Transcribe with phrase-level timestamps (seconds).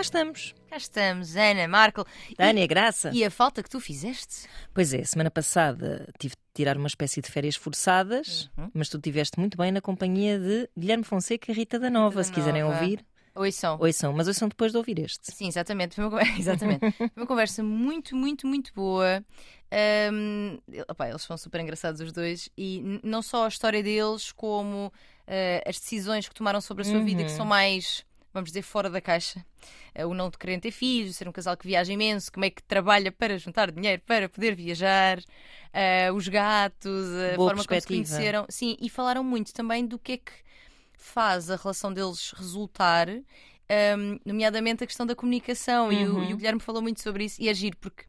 [0.00, 0.54] cá estamos.
[0.70, 2.06] Cá estamos, Ana, Marco.
[2.36, 3.10] Tânia, Graça.
[3.12, 4.46] E a falta que tu fizeste?
[4.72, 8.70] Pois é, semana passada tive de tirar uma espécie de férias forçadas, Uhum.
[8.72, 12.16] mas tu estiveste muito bem na companhia de Guilherme Fonseca e Rita da Nova.
[12.16, 13.04] da Se quiserem ouvir,
[13.34, 13.78] Oi, são.
[14.14, 15.30] mas ouçam depois de ouvir este.
[15.32, 15.94] Sim, exatamente.
[15.96, 16.90] Foi uma, exatamente.
[16.92, 19.22] Foi uma conversa muito, muito, muito boa.
[19.70, 20.58] Ahm,
[20.88, 22.48] opá, eles são super engraçados os dois.
[22.56, 24.90] E não só a história deles, como
[25.28, 27.36] ah, as decisões que tomaram sobre a sua vida, que Uhum.
[27.36, 29.44] são mais, vamos dizer, fora da caixa.
[29.94, 32.50] Ah, o não de querer ter filhos, ser um casal que viaja imenso, como é
[32.50, 35.18] que trabalha para juntar dinheiro para poder viajar,
[35.72, 38.46] ah, os gatos, a Boa forma como se conheceram.
[38.48, 40.32] Sim, e falaram muito também do que é que
[40.96, 45.92] faz a relação deles resultar, um, nomeadamente a questão da comunicação.
[45.92, 46.24] E, o, Uhum.
[46.30, 48.06] e o Guilherme falou muito sobre isso e é giro, porque eh,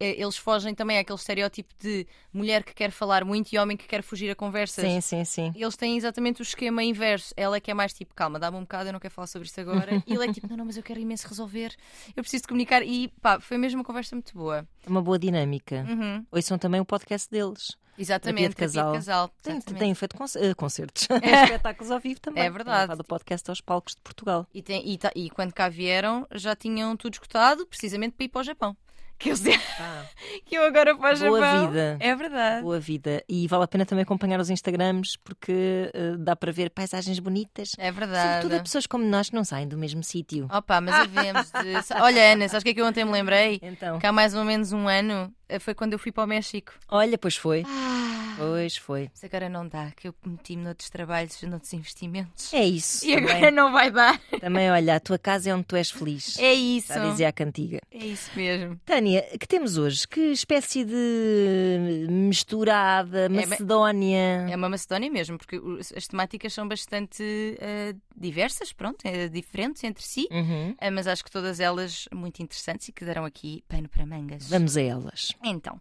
[0.00, 4.02] eles fogem também àquele estereótipo de mulher que quer falar muito e homem que quer
[4.02, 4.84] fugir a conversas.
[4.84, 5.52] Sim, sim, sim.
[5.54, 7.34] Eles têm exatamente o esquema inverso.
[7.36, 9.46] Ela é que é mais tipo, calma, dá-me um bocado, eu não quero falar sobre
[9.46, 10.02] isto agora.
[10.06, 11.74] e ele é tipo, não, não, mas eu quero imenso resolver,
[12.16, 12.82] eu preciso de comunicar.
[12.82, 14.66] E pá, foi mesmo uma conversa muito boa.
[14.86, 15.84] É uma boa dinâmica.
[15.88, 16.24] Uhum.
[16.32, 17.76] Ouçam também o podcast deles.
[17.98, 18.92] Exatamente, de casal.
[18.94, 19.28] casal.
[19.42, 19.78] Têm, exatamente.
[19.78, 21.06] têm feito eh, concertos,
[21.44, 22.44] espetáculos ao vivo também.
[22.44, 22.76] É verdade.
[22.78, 24.46] Têm levado o podcast aos palcos de Portugal.
[24.54, 28.28] E, tem- e ta- e quando cá vieram, já tinham tudo escutado, precisamente para ir
[28.30, 28.74] para o Japão.
[29.20, 29.42] Que eles
[30.46, 31.68] que eu agora para o Boa Japão.
[31.68, 31.96] vida.
[32.00, 32.62] É verdade.
[32.62, 33.22] Boa vida.
[33.28, 37.72] E vale a pena também acompanhar os Instagrams porque eh, dá para ver paisagens bonitas.
[37.78, 38.28] É verdade.
[38.42, 40.48] Sobretudo a pessoas como nós que não saem do mesmo sítio.
[40.50, 41.94] Opa, mas havemos de.
[42.00, 43.60] Olha, Ana, sabes o que é que eu ontem me lembrei?
[43.62, 46.72] Então, Que há mais ou menos um ano foi quando eu fui para o México.
[46.88, 47.64] olha, pois foi.
[47.66, 49.10] Ah, Pois foi.
[49.12, 52.54] mas agora não dá, que eu meti-me noutros trabalhos, noutros investimentos.
[52.54, 53.04] É isso.
[53.04, 54.18] E agora Também, não vai dar.
[54.40, 56.38] também, olha, a tua casa é onde tu és feliz.
[56.38, 56.90] É isso.
[56.92, 57.80] Está a dizer a cantiga.
[57.90, 58.80] É isso mesmo.
[58.86, 60.08] Tânia, que temos hoje?
[60.08, 64.46] Que espécie de misturada, bem- Macedónia?
[64.50, 65.60] É uma Macedónia mesmo, porque
[65.96, 67.22] as temáticas são bastante
[67.60, 70.28] eh, diversas, pronto, é, diferentes entre si.
[70.30, 70.74] Uhum.
[70.80, 74.48] Ah, mas acho que todas elas muito interessantes e que darão aqui pano para mangas.
[74.48, 75.32] Vamos a elas.
[75.42, 75.80] Então,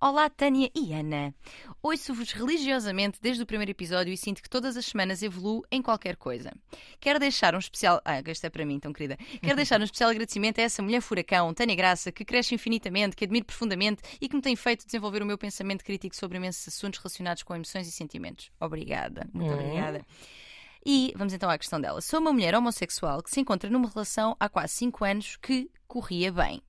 [0.00, 1.34] olá Tânia e Ana.
[1.82, 6.14] Ouço-vos religiosamente desde o primeiro episódio e sinto que todas as semanas evoluo em qualquer
[6.16, 6.52] coisa.
[7.00, 8.00] Quero deixar um especial.
[8.04, 9.16] Ah, este é para mim, então querida.
[9.42, 13.24] Quero deixar um especial agradecimento a essa mulher furacão, Tânia Graça, que cresce infinitamente, que
[13.24, 17.00] admiro profundamente e que me tem feito desenvolver o meu pensamento crítico sobre imensos assuntos
[17.00, 18.52] relacionados com emoções e sentimentos.
[18.60, 19.54] Obrigada, muito Hum.
[19.54, 20.06] obrigada.
[20.86, 22.00] E vamos então à questão dela.
[22.00, 26.32] Sou uma mulher homossexual que se encontra numa relação há quase 5 anos que corria
[26.32, 26.62] bem.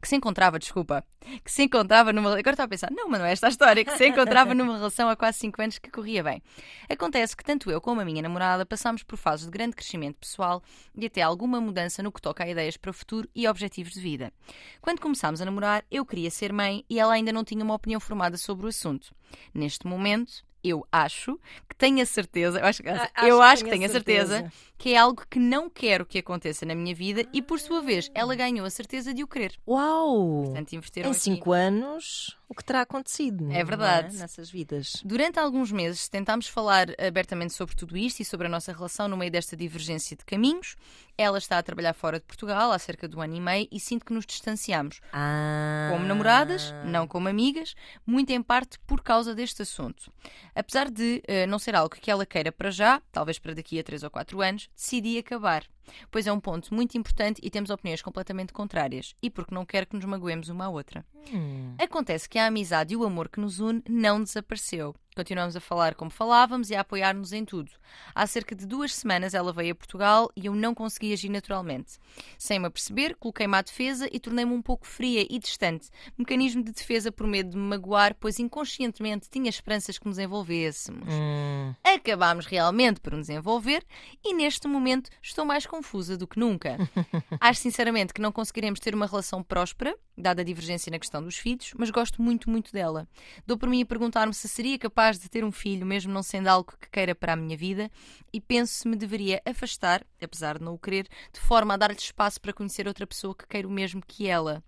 [0.00, 1.04] Que se encontrava, desculpa,
[1.42, 2.30] que se encontrava numa.
[2.30, 4.76] Agora estava a pensar, não, mas não é esta a história, que se encontrava numa
[4.76, 6.42] relação há quase 5 anos que corria bem.
[6.88, 10.62] Acontece que tanto eu como a minha namorada passámos por fases de grande crescimento pessoal
[10.94, 14.00] e até alguma mudança no que toca a ideias para o futuro e objetivos de
[14.00, 14.32] vida.
[14.80, 18.00] Quando começámos a namorar, eu queria ser mãe e ela ainda não tinha uma opinião
[18.00, 19.14] formada sobre o assunto.
[19.54, 21.38] Neste momento, eu acho
[21.68, 22.88] que tenho a certeza, eu acho, que-
[23.26, 26.74] eu acho que tenho a certeza que é algo que não quero que aconteça na
[26.74, 29.54] minha vida e, por sua vez, ela ganhou a certeza de o querer.
[29.66, 30.42] Uau!
[30.44, 30.78] Portanto, Em
[31.10, 31.20] aqui.
[31.20, 33.44] cinco anos, o que terá acontecido?
[33.44, 34.16] não É verdade.
[34.16, 35.02] Nessas vidas.
[35.04, 39.16] Durante alguns meses tentámos falar abertamente sobre tudo isto e sobre a nossa relação no
[39.16, 40.76] meio desta divergência de caminhos.
[41.18, 43.80] Ela está a trabalhar fora de Portugal há cerca de um ano e meio e
[43.80, 45.00] sinto que nos distanciamos.
[45.12, 45.88] Ah.
[45.92, 47.74] Como namoradas, não como amigas,
[48.06, 50.12] muito em parte por causa deste assunto.
[50.54, 53.82] Apesar de eh, não ser algo que ela queira para já, talvez para daqui a
[53.82, 55.64] 3 ou 4 anos, decidi acabar.
[56.10, 59.14] Pois é um ponto muito importante e temos opiniões completamente contrárias.
[59.22, 61.04] E porque não quero que nos magoemos uma à outra.
[61.32, 61.74] Hum.
[61.78, 64.94] Acontece que a amizade e o amor que nos une não desapareceu.
[65.16, 67.70] Continuamos a falar como falávamos e a apoiar-nos em tudo.
[68.12, 71.98] Há cerca de duas semanas ela veio a Portugal e eu não consegui agir naturalmente.
[72.36, 75.88] Sem me aperceber, coloquei-me à defesa e tornei-me um pouco fria e distante.
[76.18, 81.06] Mecanismo de defesa por medo de me magoar, pois inconscientemente tinha esperanças que nos envolvêssemos.
[81.08, 81.72] Hum.
[81.84, 83.84] Acabámos realmente por nos envolver
[84.24, 86.76] e neste momento estou mais confusa do que nunca.
[87.40, 91.36] Acho sinceramente que não conseguiremos ter uma relação próspera, dada a divergência na questão dos
[91.36, 93.06] filhos, mas gosto muito, muito dela.
[93.46, 96.48] Dou por mim a perguntar-me se seria capaz de ter um filho, mesmo não sendo
[96.48, 97.90] algo que queira para a minha vida,
[98.32, 101.98] e penso se me deveria afastar, apesar de não o querer, de forma a dar-lhe
[101.98, 104.62] espaço para conhecer outra pessoa que queira o mesmo que ela.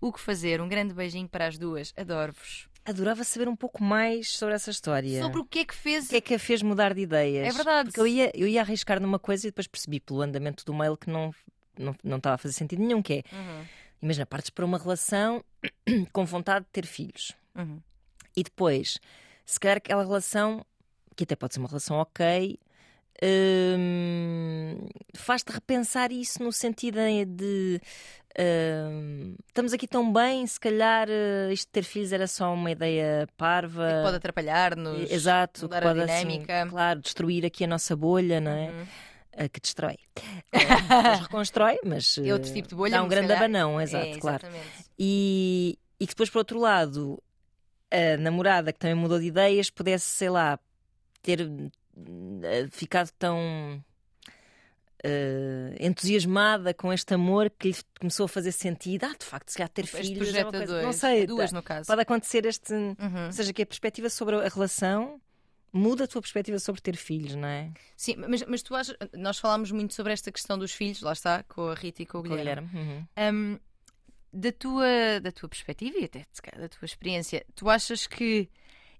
[0.00, 0.60] O que fazer?
[0.60, 1.92] Um grande beijinho para as duas.
[1.96, 2.68] Adoro-vos.
[2.84, 5.22] Adorava saber um pouco mais sobre essa história.
[5.22, 6.06] Sobre o que é que fez.
[6.06, 7.46] O que é que a fez mudar de ideias?
[7.46, 7.90] É verdade.
[7.90, 10.96] Porque eu ia, eu ia arriscar numa coisa e depois percebi pelo andamento do mail
[10.96, 11.32] que não,
[11.78, 13.64] não, não estava a fazer sentido nenhum, que é, Uhum,
[14.02, 15.44] imagina, partes para uma relação
[16.12, 17.32] com vontade de ter filhos.
[17.54, 17.80] uhum.
[18.34, 18.98] E depois,
[19.44, 20.64] se calhar aquela relação,
[21.16, 22.58] que até pode ser uma relação ok,
[23.78, 27.80] hum, faz-te repensar isso no sentido de
[28.38, 32.70] hum, estamos aqui tão bem, se calhar eh, isto de ter filhos era só uma
[32.70, 33.86] ideia parva.
[33.88, 35.10] Que pode atrapalhar-nos.
[35.10, 36.66] Exato, mudar a pode, assim, dinâmica.
[36.68, 38.70] claro, destruir aqui a nossa bolha, não é?
[38.70, 38.86] Uhum.
[39.36, 39.96] a que destrói.
[40.52, 43.42] Depois reconstrói, mas É outro eh, tipo de bolha, dá um grande calhar.
[43.44, 44.46] abanão, exato, É, claro.
[44.98, 47.22] E, e que depois, por outro lado,
[47.92, 50.58] a namorada que também mudou de ideias pudesse, sei lá,
[51.22, 53.82] ter eh, ficado tão
[55.04, 59.04] eh, entusiasmada com este amor que lhe começou a fazer sentido.
[59.04, 60.66] Ah, de facto, se calhar ter Este filhos é uma coisa...
[60.66, 60.84] dois.
[60.84, 61.86] Não sei, duas tá- no caso.
[61.86, 62.72] pode acontecer este...
[62.72, 63.26] Uhum.
[63.26, 65.20] Ou seja, que a perspectiva sobre a relação
[65.72, 67.70] muda a tua perspectiva sobre ter filhos, não é?
[67.96, 68.94] Sim, mas, mas tu achas.
[69.14, 72.18] Nós falámos muito sobre esta questão dos filhos, lá está, com a Rita e com
[72.18, 72.68] o Com o Guilherme.
[72.68, 73.06] Guilherme.
[73.18, 73.54] Uhum.
[73.54, 73.58] Hum,
[74.32, 76.24] da, tua, da tua perspectiva e até
[76.56, 78.48] da tua experiência, tu achas que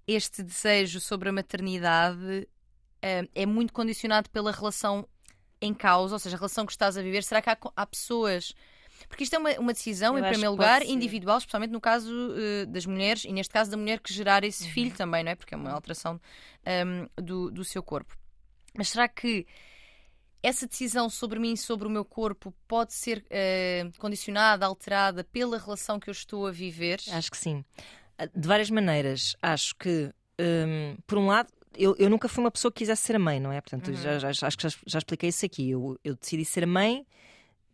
[0.06, 2.18] este desejo sobre a maternidade
[3.02, 5.08] hum, é muito condicionado pela relação
[5.60, 7.22] em causa, ou seja, a relação que estás a viver?
[7.22, 8.52] Será que há, há pessoas.
[9.08, 12.66] Porque isto é uma, uma decisão, Eu em primeiro lugar, individual, especialmente no caso eh,
[12.66, 14.70] das mulheres, e neste caso da mulher que gerar esse Uhum.
[14.70, 15.34] filho também, não é?
[15.34, 16.20] Porque é uma alteração
[16.86, 18.16] hum, do, do seu corpo.
[18.76, 19.46] Mas será que
[20.42, 26.00] essa decisão sobre mim, sobre o meu corpo, pode ser eh, condicionada, alterada pela relação
[26.00, 27.00] que eu estou a viver?
[27.10, 27.64] Acho que sim.
[28.18, 29.36] Ah, De várias maneiras.
[29.40, 33.18] Acho que, hum, por um lado, eu, eu nunca fui uma pessoa que quisesse ser
[33.18, 33.60] mãe, não é?
[33.60, 33.94] Portanto, Uhum.
[33.96, 35.70] já, já- acho que já, já expliquei isso aqui.
[35.70, 37.06] Eu, eu decidi ser mãe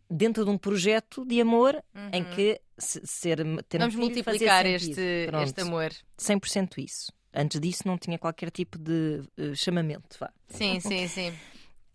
[0.09, 1.83] dentro de um projeto de amor
[2.13, 3.37] em que se- ser,
[3.67, 3.89] ter um Uhum.
[3.89, 5.25] Vamos multiplicar este.
[5.27, 5.91] Pronto, este amor.
[6.17, 7.11] 100% isso.
[7.33, 10.17] Antes disso não tinha qualquer tipo de eh, chamamento.
[10.19, 10.31] Vá.
[10.47, 11.33] Sim, sim, sim.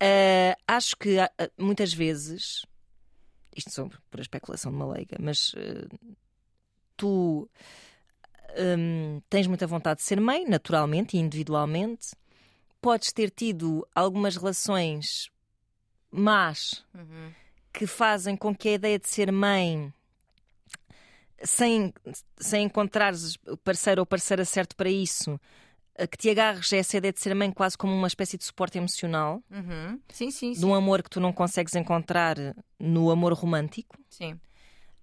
[0.04, 2.66] Uh, acho que ah, ah, muitas vezes,
[3.56, 6.16] isto só por especulação de uma leiga, mas uh,
[6.94, 7.48] tu
[8.58, 12.14] hum, tens muita vontade de ser mãe, naturalmente e individualmente.
[12.82, 15.30] Podes ter tido algumas relações
[16.10, 17.32] más Uhum.
[17.72, 19.92] que fazem com que a ideia de ser mãe,
[21.42, 21.92] sem,
[22.38, 25.40] sem encontrares o parceiro ou parceira certo para isso,
[26.11, 28.79] que te agarres a essa ideia de ser mãe quase como uma espécie de suporte
[28.79, 30.00] emocional Uhum.
[30.08, 30.64] Sim, sim, de sim.
[30.64, 32.37] um amor que tu não consegues encontrar
[32.79, 33.96] no amor romântico.
[34.08, 34.38] sim.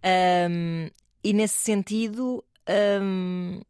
[0.03, 0.89] Um,
[1.23, 2.43] e nesse sentido,
[3.01, 3.61] um,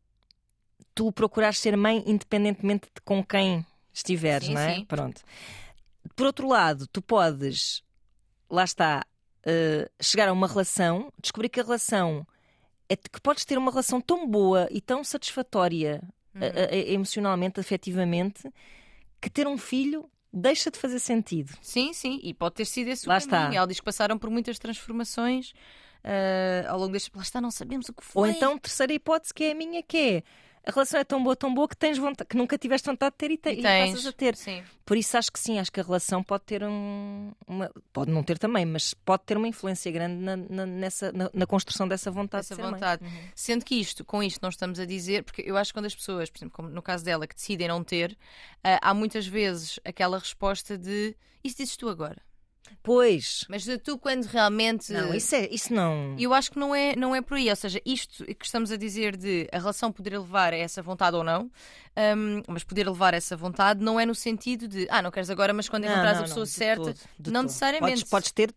[0.96, 4.76] tu procurares ser mãe independentemente de com quem estiveres, Sim, não é?
[4.76, 4.86] sim.
[4.86, 5.22] Pronto.
[6.16, 7.84] Por outro lado, tu podes,
[8.50, 9.06] lá está,
[9.46, 12.26] uh, chegar a uma relação, descobrir que a relação
[12.88, 16.02] é que podes ter uma relação tão boa e tão satisfatória
[16.36, 16.42] Uhum.
[16.42, 18.50] a- a- emocionalmente, afetivamente,
[19.20, 21.52] que ter um filho deixa de fazer sentido.
[21.62, 22.20] Sim, sim.
[22.24, 23.48] E pode ter sido esse Lá o caminho.
[23.50, 23.56] está.
[23.58, 25.54] Ela diz que passaram por muitas transformações
[26.04, 27.12] eh, ao longo deste.
[27.16, 28.30] Lá está, não sabemos o que foi.
[28.30, 30.24] Ou então, terceira hipótese, que é a minha, que é
[30.66, 33.18] a relação é tão boa, tão boa que tens vontade, que nunca tiveste vontade de
[33.18, 34.36] ter e, te, E e passas a ter.
[34.36, 34.64] Sim.
[34.86, 37.32] Por isso acho que sim, acho que a relação pode ter um.
[37.48, 41.30] Uma, pode não ter também, mas pode ter uma influência grande na, na- nessa, na,
[41.34, 42.74] na construção dessa vontade Essa de ser mãe.
[42.74, 43.04] vontade.
[43.36, 45.96] Sendo que isto, com isto, não estamos a dizer, porque eu acho que quando as
[45.96, 48.18] pessoas, por exemplo, como no caso dela, que decidem não ter,
[48.64, 52.22] ah, há muitas vezes aquela resposta de isso dizes tu agora.
[52.84, 53.46] Pois.
[53.50, 54.92] Mas de tu quando realmente.
[54.92, 56.16] Não, isso, é, isso não.
[56.18, 57.50] Eu acho que não é, não é por aí.
[57.50, 61.16] Ou seja, isto que estamos a dizer de a relação poder levar a essa vontade
[61.16, 61.44] ou não,
[62.18, 65.30] hum, mas poder levar a essa vontade não é no sentido de ah, não queres
[65.30, 66.84] agora, mas quando Não, encontrares não, a pessoa não, de certa.
[66.86, 67.48] todo, de não todo.
[67.50, 68.06] necessariamente.
[68.06, 68.54] Podes, podes ter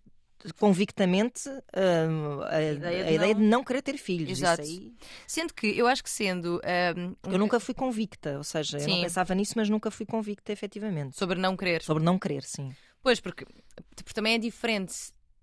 [0.58, 3.64] convictamente hum, a, a ideia ideia, de de, não- não...
[3.64, 4.30] querer ter filhos.
[4.30, 4.62] Isso Exato.
[4.62, 4.92] aí-
[5.26, 6.60] Sendo que eu acho que sendo
[6.96, 9.02] hum, eu nunca fui convicta, ou seja, eu não Sim.
[9.02, 11.16] pensava nisso, mas nunca fui convicta efetivamente.
[11.16, 11.82] sobre não querer.
[11.82, 12.74] Sobre não querer, sim.
[13.04, 13.44] Pois, porque,
[13.94, 14.92] porque também é diferente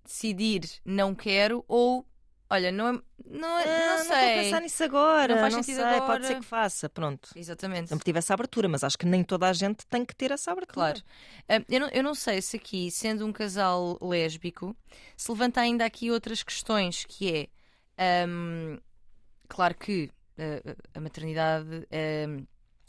[0.04, 2.04] decidir não quero ou
[2.50, 3.02] olha, não é.
[3.24, 4.42] Não, é- Ah, não estou a sei.
[4.42, 5.34] pensar nisso agora.
[5.34, 6.06] Não faz não sentido sei, agora.
[6.12, 7.30] Pode ser que faça, pronto.
[7.34, 7.88] Exatamente.
[7.88, 10.50] Sempre tive essa abertura, mas acho que nem toda a gente tem que ter essa
[10.52, 10.74] abertura.
[10.74, 11.02] Claro.
[11.48, 14.76] Ah, eu, não, eu não sei se aqui, sendo um casal lésbico,
[15.16, 17.48] se levanta ainda aqui outras questões, que
[17.96, 18.76] é ahm,
[19.48, 21.86] claro que ah, a maternidade,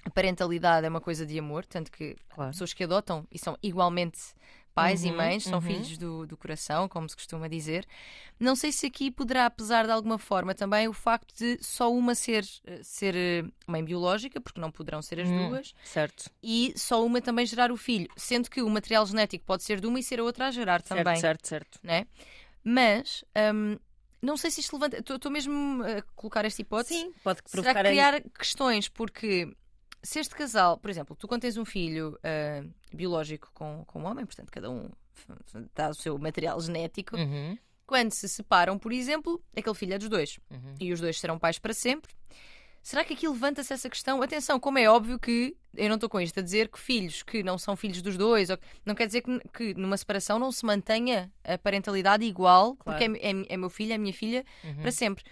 [0.06, 2.52] a parentalidade é uma coisa de amor, tanto que Claro.
[2.52, 4.20] pessoas que adotam e são igualmente
[4.74, 5.62] pais e Uhum, mães, são uhum.
[5.62, 7.86] filhos do, do coração, como se costuma dizer.
[8.40, 12.16] Não sei se aqui poderá pesar de alguma forma também o facto de só uma
[12.16, 16.30] ser, eh, ser eh, mãe biológica, porque não poderão ser as Hum, duas, Certo.
[16.42, 19.88] e só uma também gerar o filho, sendo que o material genético pode ser de
[19.88, 22.06] uma e ser a outra a gerar também, Certo, certo, né?
[22.64, 23.78] Mas hum,
[24.22, 24.98] não sei se isto levanta.
[25.00, 26.98] Estou mesmo a colocar esta hipótese.
[26.98, 28.88] Sim, pode Será provocar aí- criar questões?
[28.88, 29.54] Porque
[30.04, 34.06] se este casal, por exemplo, tu quando tens um filho ah, biológico com, com um
[34.06, 34.90] homem, portanto, cada um
[35.74, 40.10] dá o seu material genético, Uhum, quando se separam, por exemplo, aquele filho é dos
[40.10, 40.76] dois uhum.
[40.80, 42.12] e os dois serão pais para sempre.
[42.82, 44.22] Será que aqui levanta-se essa questão?
[44.22, 47.42] Atenção, como é óbvio que eu não estou com isto a dizer que filhos que
[47.42, 48.50] não são filhos dos dois,
[48.86, 53.00] não quer dizer que, que numa separação não se mantenha a parentalidade igual, Claro.
[53.00, 54.44] porque é, é- é meu filho, é minha filha,
[54.82, 55.24] para sempre.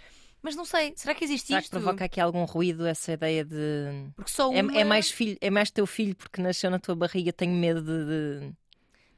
[0.42, 1.72] Mas não sei, será que existe Será que isto?
[1.80, 4.10] provoca aqui algum ruído essa ideia de.
[4.16, 4.76] Porque só É, uma...
[4.78, 8.06] é mais filho, é mais teu filho porque nasceu na tua barriga, tenho medo de.
[8.50, 8.54] de-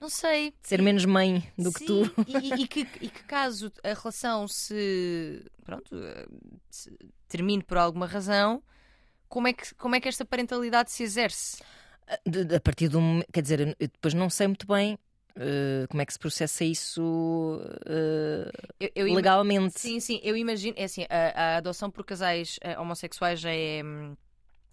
[0.01, 0.53] Não sei.
[0.62, 2.24] Ser menos mãe do que Sim, tu.
[2.27, 5.96] E, e que, e que caso a relação se, pronto,
[6.70, 6.92] se
[7.30, 8.62] termine por alguma razão,
[9.30, 11.58] como é, que, como é que esta parentalidade se exerce?
[12.25, 13.27] De- de- a partir do momento.
[13.32, 15.00] Quer dizer, eu depois não sei muito bem
[15.35, 19.79] eh, como é que se processa isso eh, Eu, eu legalmente.
[19.79, 20.73] Sim, sim, eu imagino.
[20.77, 23.81] É assim, a, a adoção por casais eh, homossexuais já é,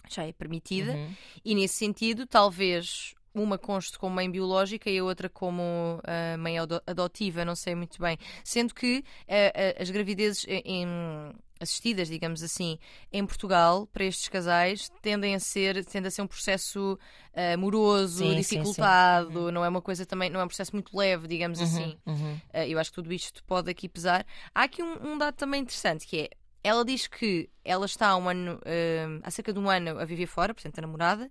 [0.09, 1.15] já é permitida Uhum.
[1.45, 6.59] e, nesse sentido, talvez uma conste como mãe biológica e a outra como ah, mãe
[6.59, 8.19] ado- adotiva, não sei muito bem.
[8.45, 12.79] Sendo que ah, ah, as gravidezes em- assistidas, digamos assim,
[13.13, 16.99] em Portugal, para estes casais, tendem a ser, tende a ser um processo
[17.35, 18.57] ah, moroso, Sim, sim, sim.
[18.57, 21.97] dificultado, não é uma coisa também, não é um processo muito leve, digamos assim.
[22.07, 22.35] Uhum, uhum.
[22.53, 24.27] Uh, eu acho que tudo isto pode aqui pesar.
[24.55, 26.31] Há aqui um, um dado também interessante que é.
[26.63, 30.05] Ela diz que ela está há um ano, uh, há cerca de um ano a
[30.05, 31.31] viver fora, portanto, a namorada,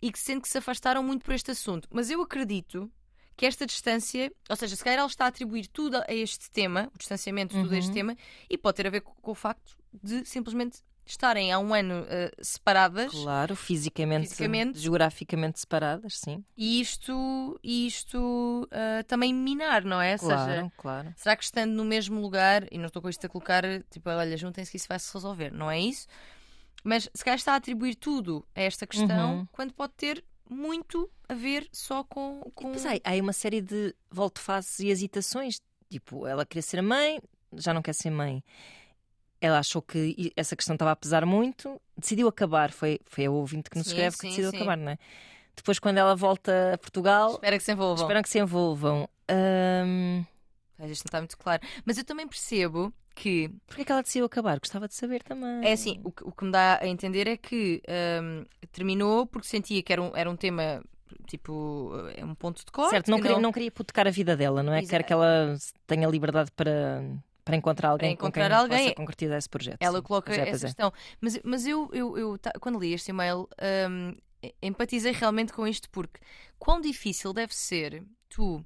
[0.00, 1.88] e que sente que se afastaram muito por este assunto.
[1.90, 2.88] Mas eu acredito
[3.36, 6.90] que esta distância, ou seja, se calhar ela está a atribuir tudo a este tema,
[6.94, 7.94] o distanciamento, tudo a este Uhum.
[7.94, 8.16] tema,
[8.48, 12.02] e pode ter a ver com, com o facto de simplesmente estarem há um ano
[12.02, 12.06] uh,
[12.44, 13.10] separadas.
[13.10, 14.78] Claro, fisicamente, Fisicamente.
[14.78, 16.44] geograficamente separadas, sim.
[16.56, 20.16] E isto, isto uh, tambem minar, não é?
[20.16, 21.12] Claro, seja, claro.
[21.16, 24.36] Será que estando no mesmo lugar, e não estou com isto a colocar, tipo, olha,
[24.36, 26.06] juntem-se que isso vai se resolver, não é isso?
[26.84, 29.46] Mas se calhar está a atribuir tudo a esta questão, Uhum.
[29.52, 32.40] quando pode ter muito a ver só com.
[32.54, 32.70] com...
[32.72, 35.60] Pois há, há aí uma série de volte-faces e hesitações.
[35.90, 37.20] Tipo, ela queria ser mãe,
[37.54, 38.42] já não quer ser mãe.
[39.40, 42.70] Ela achou que essa questão estava a pesar muito, decidiu acabar.
[42.70, 44.56] Foi, foi a ouvinte que nos escreve que decidiu sim.
[44.56, 44.98] acabar, não é?
[45.56, 48.04] Depois, quando ela volta a Portugal, Espera que se envolvam.
[48.04, 49.08] esperam que se envolvam.
[50.78, 51.62] Mas isto não está muito claro.
[51.84, 54.58] Mas eu também percebo que Porquê é que ela decidiu acabar?
[54.58, 55.66] Gostava de saber também.
[55.66, 57.82] É assim, o que, o que me dá a entender é que
[58.22, 60.82] hum, terminou porque sentia que era um, era um tema,
[61.26, 62.90] tipo, é um ponto de corte.
[62.90, 64.80] certo, não que queria, não queria hipotecar a vida dela, não é?
[64.80, 65.04] Quer Exato.
[65.04, 67.02] que ela tenha liberdade para,
[67.44, 68.84] para encontrar alguém encontrar com quem alguém.
[68.84, 69.78] possa concretizar esse projeto.
[69.80, 70.04] Ela sim.
[70.04, 70.68] coloca é, essa é.
[70.68, 70.92] questão.
[71.20, 73.48] Mas, mas eu, eu, eu quando li este e-mail,
[73.90, 74.14] hum,
[74.60, 76.20] empatizei realmente com isto porque
[76.58, 78.64] quão difícil deve ser tu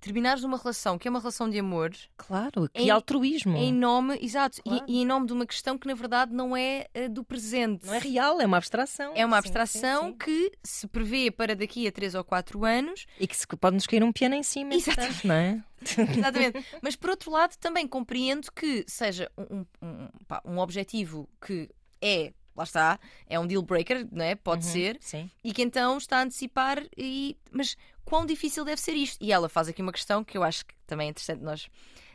[0.00, 3.56] terminares uma relação que é uma relação de amor Claro, que Em- altruísmo.
[3.56, 4.84] em nome, exato, e- Claro.
[4.88, 7.86] e, em nome de uma questão que na verdade não é eh, do presente.
[7.86, 9.12] Não é real, é uma abstração.
[9.14, 10.16] É uma abstração sim, sim.
[10.18, 14.02] que se prevê para daqui a 3 ou 4 anos E que se- pode-nos cair
[14.02, 15.26] um piano em cima, Exatamente.
[15.26, 15.62] não é?
[16.50, 16.64] Exatamente.
[16.82, 21.68] Mas por outro lado, também compreendo que seja um, um, um, pá, um objetivo que
[22.02, 24.34] é, lá está, é um deal breaker, não é?
[24.34, 25.30] Pode Uhum, ser, Sim.
[25.44, 26.82] e que então está a antecipar.
[26.96, 27.36] E...
[27.50, 27.76] Mas
[28.10, 29.22] quão difícil deve ser isto?
[29.24, 31.68] E ela faz aqui uma questão que eu acho que também é interessante nós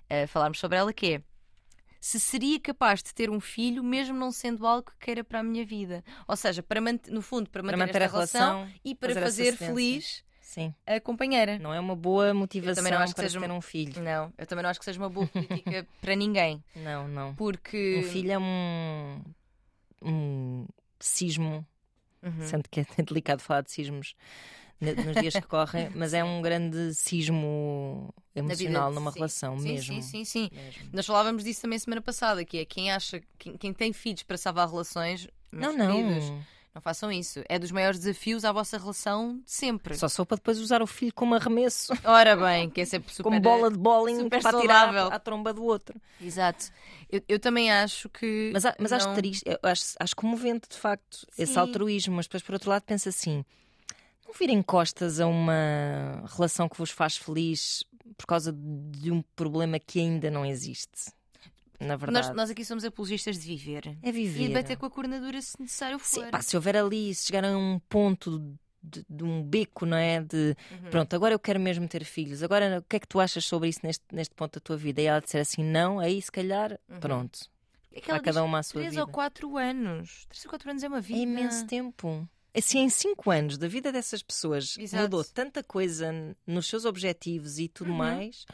[0.10, 1.22] eh, falarmos sobre ela, que é.
[2.02, 5.44] Se seria capaz de ter um filho, mesmo não sendo algo que queira para a
[5.44, 6.04] minha vida.
[6.28, 9.56] Ou seja, para no fundo, para manter, Para manter a relação, relação e para fazer
[9.56, 10.72] fazer feliz Sim.
[10.86, 11.58] a companheira.
[11.58, 14.04] Não é uma boa motivação também não acho que para seja ter um filho.
[14.04, 16.64] Não, eu também não acho que seja uma boa política para ninguém.
[16.76, 17.34] Não, não.
[17.34, 17.96] Porque.
[18.00, 19.22] Um filho é um,
[20.04, 20.68] um
[21.00, 21.66] sismo,
[22.22, 22.42] Uhum.
[22.48, 26.42] sendo que é delicado falar de sismos ne- nos dias que correm, mas é um
[26.42, 29.20] grande sismo vida- emocional numa sim.
[29.20, 29.96] relação sim, mesmo.
[29.96, 30.50] Sim, sim, sim.
[30.52, 30.90] Mesmo.
[30.94, 34.38] Nós falávamos disso também semana passada, que é quem acha, quem, quem tem filhos para
[34.38, 35.96] salvar relações, Não, não.
[35.96, 36.32] queridos,
[36.74, 37.42] não façam isso.
[37.48, 39.96] É dos maiores desafios à vossa relação de sempre.
[39.96, 43.24] Só sou para depois usar o filho como arremesso, Ora bem, que é sempre super.
[43.24, 45.08] como bola de bowling para saudável.
[45.08, 46.00] à, à tromba do outro.
[46.22, 46.66] Exato.
[47.10, 48.50] Eu, eu também acho que.
[48.52, 51.60] Mas, a- mas acho não- triste, eu acho, acho comovente de facto esse Sim.
[51.60, 53.46] altruísmo, mas depois por outro lado penso assim:
[54.26, 57.84] não virem costas a uma relação que vos faz feliz
[58.18, 61.12] por causa de um problema que ainda não existe.
[61.80, 63.98] Na Nós, verdade, nós aqui somos apologistas de viver.
[64.02, 64.54] é E viver.
[64.54, 66.24] bater com a coordenadura se necessário for.
[66.26, 68.40] Sim, pá, se houver ali, se chegar a um ponto
[68.82, 70.22] de, de um beco, não é?
[70.22, 70.90] De Uhum.
[70.90, 73.68] pronto, agora eu quero mesmo ter filhos, agora o que é que tu achas sobre
[73.70, 75.02] isso neste, neste ponto da tua vida?
[75.02, 77.40] E ela disser assim, não, aí se calhar, pronto,
[77.92, 79.02] É que ela há cada uma a sua 3 vida.
[79.04, 80.26] ou 4 anos.
[80.30, 81.20] 3 ou 4 anos é uma vida.
[81.20, 82.30] É imenso tempo.
[82.56, 85.04] Assim, em cinco anos da vida dessas pessoas Exato.
[85.04, 86.12] mudou tanta coisa
[86.48, 87.98] nos seus objetivos e tudo Uhum.
[87.98, 88.46] mais,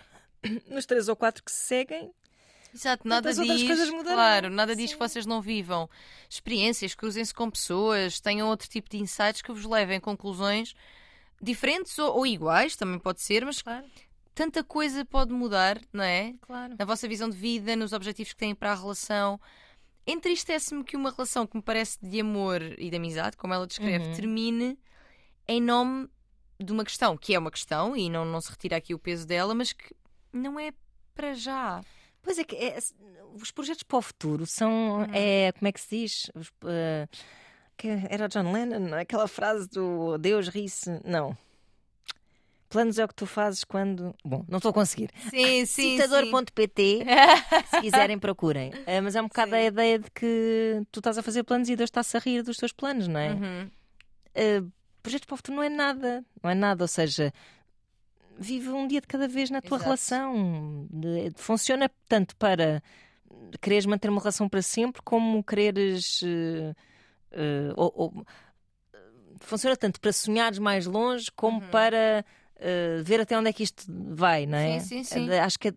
[0.67, 2.11] nos três ou quatro que se seguem,
[2.73, 5.89] Exato, nada diz, claro, nada diz que vocês não vivam
[6.29, 10.73] experiências, cruzem-se com pessoas, tenham outro tipo de insights que vos levem a conclusões
[11.41, 13.85] diferentes ou, ou iguais, também pode ser, mas claro,
[14.33, 16.33] tanta coisa pode mudar, não é?
[16.41, 16.75] claro.
[16.79, 19.39] Na vossa visão de vida, nos objetivos que têm para a relação.
[20.05, 24.05] Entristece-me que uma relação que me parece de amor e de amizade, como ela descreve,
[24.07, 24.13] Uhum.
[24.13, 24.79] termine
[25.47, 26.09] em nome
[26.59, 29.25] de uma questão, que é uma questão e não, não se retira aqui o peso
[29.27, 29.95] dela, mas que
[30.33, 30.71] não é
[31.13, 31.81] para já.
[32.21, 32.77] Pois é que é-
[33.41, 35.07] os projetos para o futuro são, Uhum.
[35.13, 36.31] é, como é que se diz?
[36.35, 37.07] Os, eh,
[37.77, 41.35] que era John Lennon, aquela frase do Deus ri-se, não.
[42.71, 44.15] Planos é o que tu fazes quando.
[44.25, 45.09] Bom, não estou a conseguir.
[45.29, 45.97] Sim, sim.
[45.97, 47.05] Citador.pt,
[47.69, 48.69] se quiserem, procurem.
[48.71, 49.57] Uh, mas é um bocado Sim.
[49.57, 52.57] a ideia de que tu estás a fazer planos e Deus está-se a rir dos
[52.57, 53.31] teus planos, não é?
[53.31, 53.69] Uhum.
[54.65, 54.71] Uh,
[55.03, 56.25] projetos para o futuro não é nada.
[56.41, 56.83] Não é nada.
[56.83, 57.33] Ou seja,
[58.39, 59.83] vive um dia de cada vez na tua Exato.
[59.83, 60.87] relação.
[61.35, 62.81] Funciona tanto para
[63.59, 66.21] quereres manter uma relação para sempre, como quereres.
[66.21, 66.75] uh,
[67.33, 68.25] uh, ou- ou-
[69.39, 71.67] funciona tanto para sonhares mais longe, como Uhum.
[71.69, 72.23] para.
[72.61, 74.79] Uh, ver até onde é que isto vai, não é?
[74.79, 75.29] Sim, sim, sim.
[75.29, 75.73] Uh, Acho que uh,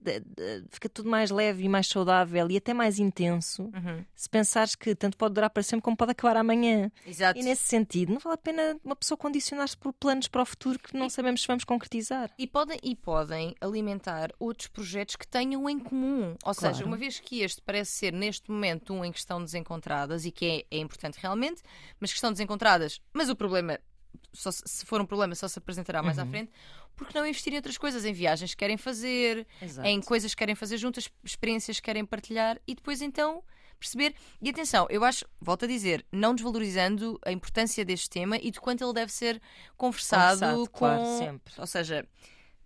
[0.71, 4.05] fica tudo mais leve e mais saudável e até mais intenso Uhum.
[4.14, 6.91] se pensares que tanto pode durar para sempre como pode acabar amanhã.
[7.07, 7.38] Exato.
[7.38, 10.79] E nesse sentido, não vale a pena uma pessoa condicionar-se por planos para o futuro
[10.79, 12.31] que não sabemos se vamos concretizar.
[12.38, 16.37] E podem, e podem alimentar outros projetos que tenham em comum.
[16.45, 16.87] Ou seja, Claro.
[16.87, 20.64] uma vez que este parece ser neste momento um em que estão desencontradas e que
[20.71, 21.62] é, é importante realmente,
[22.00, 23.79] mas que estão desencontradas, mas o problema,
[24.33, 26.50] só se se for um problema, só se apresentará mais à frente,
[26.97, 29.87] porque não investir em outras coisas, em viagens que querem fazer, Exato.
[29.88, 33.42] em coisas que querem fazer juntas, experiências que querem partilhar e depois então
[33.78, 34.14] perceber.
[34.40, 38.61] E atenção, eu acho, volto a dizer, não desvalorizando a importância deste tema e de
[38.61, 39.42] quanto ele deve ser
[39.76, 40.78] conversado, Conversado, com.
[40.78, 41.54] claro, sempre.
[41.59, 42.06] Ou seja,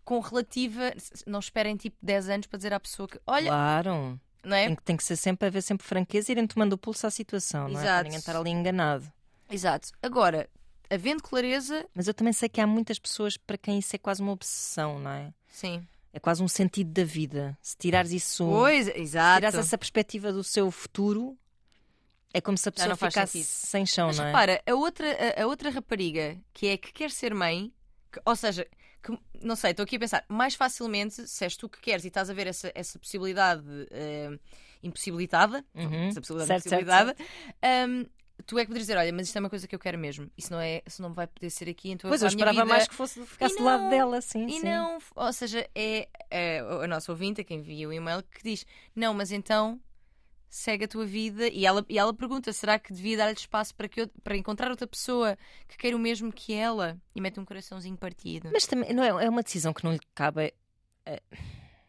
[0.05, 0.93] com relativa.
[1.27, 3.19] Não esperem tipo 10 anos para dizer à pessoa que.
[3.27, 4.21] Olha, Claro.
[4.45, 4.67] não é?
[4.67, 7.11] Tem que, tem que ser sempre haver sempre franqueza e irem tomando o pulso à
[7.11, 7.73] situação, não é?
[7.73, 8.05] Para Exato.
[8.05, 9.11] ninguém estar ali enganado.
[9.51, 9.89] Exato.
[10.03, 10.49] Agora,
[10.91, 14.23] havendo clareza, Mas eu também sei que há muitas pessoas para quem isso é quase
[14.23, 15.33] uma obsessão, não é?
[15.49, 15.87] sim.
[16.13, 17.57] É quase um sentido da vida.
[17.61, 19.37] Se tirares isso, Pois, exato.
[19.39, 21.39] tirares essa perspectiva do seu futuro,
[22.33, 24.27] é como se a pessoa ficasse sem chão, Mas não é?
[24.29, 27.73] repara, a outra, a, a outra rapariga que é que quer ser mãe,
[28.11, 28.67] que- ou seja,
[29.03, 32.09] que, não sei, estou aqui a pensar, mais facilmente, se és tu que queres e
[32.09, 34.31] estás a ver essa, essa possibilidade eh,
[34.83, 36.09] impossibilitada, Uhum.
[36.09, 37.17] essa possibilidade Certo, certo, impossibilitada,
[37.89, 38.07] hum,
[38.47, 40.31] tu é que poderes dizer, olha, mas isto é uma coisa que eu quero mesmo,
[40.37, 42.65] isso não, é, isso não vai poder ser aqui, então Pois eu, eu esperava vida-
[42.67, 44.47] mais que fosse ficasse E do lado não, dela, sim.
[44.47, 44.63] E sim.
[44.65, 49.13] não, ou seja, é, é a nossa ouvinte, quem envia o e-mail, que diz: Não,
[49.15, 49.81] mas então
[50.51, 51.47] segue a tua vida.
[51.49, 54.71] E ela, e ela pergunta: será que devia dar-lhe espaço para, que eu- para encontrar
[54.71, 56.99] outra pessoa que queira o mesmo que ela?
[57.15, 58.49] E mete um coraçãozinho partido.
[58.53, 60.55] Mas também não é, é uma decisão que não lhe cabe.
[61.05, 61.23] é-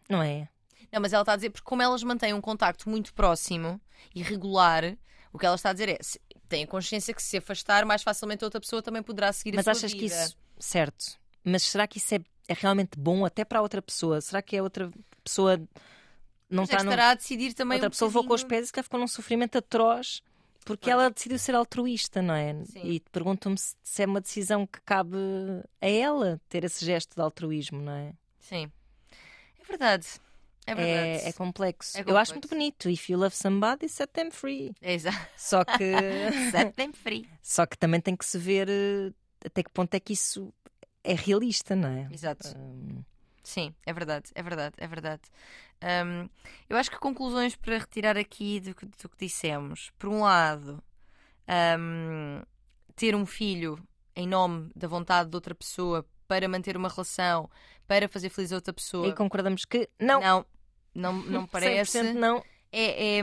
[0.09, 0.49] não é?
[0.91, 3.79] Não, mas ela está a dizer, porque como elas mantêm um contacto muito próximo
[4.15, 4.97] e regular,
[5.31, 7.85] o que ela está a dizer é: se- tem a consciência que se se afastar,
[7.85, 10.23] mais facilmente a outra pessoa também poderá seguir Mas a sua achas que vida.
[10.23, 10.37] isso.
[10.57, 11.05] Certo.
[11.43, 14.19] Mas será que isso é, é realmente bom até para a outra pessoa?
[14.19, 14.91] Será que a outra
[15.23, 15.57] pessoa
[16.49, 16.91] não Mas é está que num.
[16.91, 17.75] estará a decidir também.
[17.75, 20.21] Outra um pessoa levou com os pés e que ficou num sofrimento atroz
[20.65, 22.53] porque ela decidiu ser altruísta, não é?
[22.65, 22.81] Sim.
[22.83, 25.17] E perguntam-me se, se é uma decisão que cabe
[25.81, 28.13] a ela ter esse gesto de altruísmo, não é?
[28.39, 28.71] Sim.
[29.59, 30.05] É verdade.
[30.65, 31.25] É verdade.
[31.25, 31.97] É, é complexo.
[31.97, 32.33] É Eu acho complexo.
[32.33, 32.89] muito bonito.
[32.89, 34.73] If you love somebody, set them free.
[34.81, 35.17] É exato.
[35.35, 35.73] Só que,
[36.51, 37.27] Set them free.
[37.41, 39.11] só que também tem que se ver eh,
[39.45, 40.53] até que ponto é que isso
[41.03, 42.07] é realista, não é?
[42.11, 42.49] Exato.
[42.57, 43.03] Hum,
[43.43, 45.21] Sim, é verdade, é verdade, é verdade.
[45.81, 46.29] Hum,
[46.69, 49.91] eu acho que conclusões para retirar aqui do, que- do que dissemos.
[49.97, 50.83] Por um lado,
[51.79, 52.41] hum,
[52.95, 53.79] ter um filho
[54.15, 57.49] em nome da vontade de outra pessoa para manter uma relação,
[57.89, 59.07] para fazer feliz a outra pessoa.
[59.07, 60.45] E concordamos que não, Não,
[60.93, 61.97] não, não parece.
[61.99, 62.43] 100% não.
[62.71, 63.21] É, é,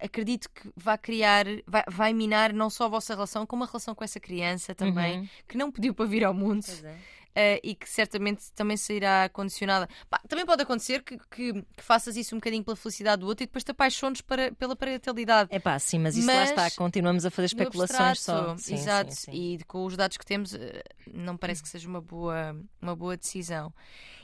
[0.00, 3.94] acredito que vai criar, vai, vai minar não só a vossa relação, como a relação
[3.94, 5.28] com essa criança também, Uhum.
[5.48, 6.64] que não pediu para vir ao mundo.
[6.66, 6.98] Pois é.
[7.36, 9.88] Uh, e que certamente também sairá condicionada.
[10.08, 13.42] Pá, também pode acontecer que, que, que faças isso um bocadinho pela felicidade do outro
[13.42, 15.48] e depois te apaixones para, pela parentalidade.
[15.52, 16.70] É pá, sim, mas isso lá Mas está.
[16.70, 18.56] Continuamos a fazer especulações só.
[18.56, 19.12] Sim, Exato.
[19.12, 19.32] sim, sim.
[19.32, 23.16] E com os dados que temos, eh, não parece que seja uma boa, uma boa
[23.16, 23.74] decisão.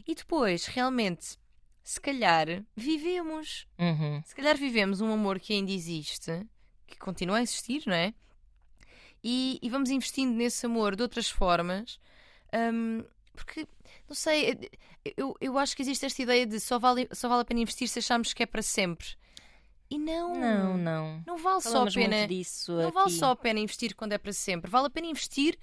[0.07, 1.37] E depois, realmente,
[1.83, 2.47] se calhar
[2.77, 3.67] vivemos.
[3.77, 4.23] Uhum.
[4.25, 6.47] Se calhar vivemos um amor que ainda existe,
[6.87, 8.15] que continua a existir, não é?
[9.23, 11.99] E, e vamos investindo nesse amor de outras formas,
[12.55, 13.67] hum, porque,
[14.09, 14.71] não sei,
[15.17, 17.89] eu, eu acho que existe esta ideia de só vale, só vale a pena investir
[17.89, 19.07] se acharmos que é para sempre.
[19.91, 21.23] E não, Não, não.
[21.27, 22.17] não vale só a Falamos pena.
[22.69, 22.95] Não aqui.
[22.95, 25.59] vale só a pena investir quando é para sempre, vale a pena investir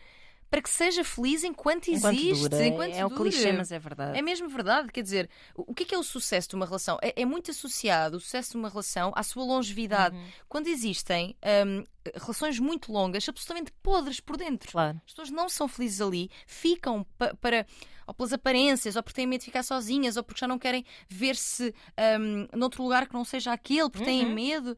[0.50, 2.66] para que seja feliz enquanto, Enquanto existe, dura.
[2.68, 3.30] enquanto é o dure.
[3.32, 4.18] clichê, mas é verdade.
[4.18, 6.66] É mesmo verdade, quer dizer, o o que é que é o sucesso de uma
[6.66, 6.98] relação?
[7.02, 10.16] É, é muito associado o sucesso de uma relação à sua longevidade.
[10.16, 10.26] Uhum.
[10.48, 11.84] Quando existem hum,
[12.16, 14.72] relações muito longas, absolutamente podres por dentro.
[14.72, 15.02] Claro.
[15.06, 17.66] As pessoas não são felizes ali, ficam pa- para.
[18.08, 20.86] Ou pelas aparências, ou porque têm medo de ficar sozinhas, ou porque já não querem
[21.10, 21.76] ver-se
[22.22, 24.34] hum, noutro lugar que não seja aquele, porque têm Uhum.
[24.34, 24.78] medo.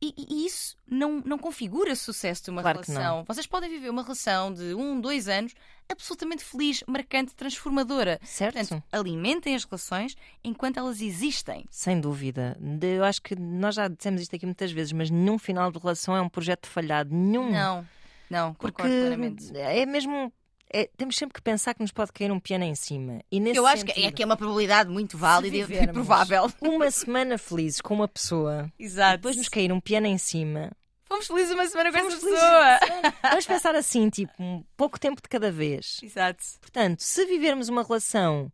[0.00, 3.24] E, e isso não, não configura sucesso de uma Claro relação.
[3.26, 5.54] Vocês podem viver uma relação de um, dois anos
[5.88, 8.18] absolutamente feliz, marcante, transformadora.
[8.22, 8.56] Certo?
[8.56, 11.64] Portanto, alimentem as relações enquanto elas existem.
[11.70, 12.58] Sem dúvida.
[12.82, 16.14] Eu acho que nós já dissemos isto aqui muitas vezes, mas nenhum final de relação
[16.14, 17.14] é um projeto falhado.
[17.14, 17.50] Nenhum.
[17.50, 17.86] Não,
[18.28, 19.56] não, Porque plenamente.
[19.56, 20.32] é mesmo.
[20.80, 23.20] É- temos sempre que pensar que nos pode cair um piano em cima.
[23.30, 26.50] E nesse Eu acho que é, sentido, que é uma probabilidade muito válida e provável.
[26.60, 29.16] uma semana felizes com uma pessoa, Exato.
[29.18, 30.70] depois nos cair um piano em cima.
[31.04, 33.12] Fomos felizes uma semana com Fomos essa pessoa.
[33.22, 36.00] Vamos pensar assim, tipo, um pouco tempo de cada vez.
[36.02, 36.42] Exato.
[36.60, 38.50] Portanto, se vivermos uma relação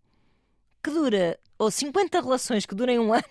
[0.85, 3.25] que dura, ou 50 relações que durem um ano,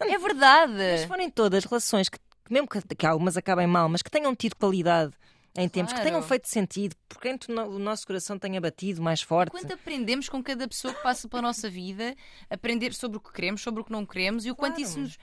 [0.00, 0.72] É verdade.
[0.74, 4.10] mas se forem todas relações que, que mesmo que, que algumas acabem mal, mas que
[4.10, 5.12] tenham tido qualidade
[5.56, 6.10] em tempos, que Claro.
[6.10, 9.50] tenham feito sentido, porque o nosso coração tenha batido mais forte.
[9.50, 12.14] Quanto aprendemos com cada pessoa que passa pela nossa vida,
[12.50, 14.88] aprender sobre o que queremos, sobre o que não queremos e o quanto Claro.
[14.90, 15.16] isso nos,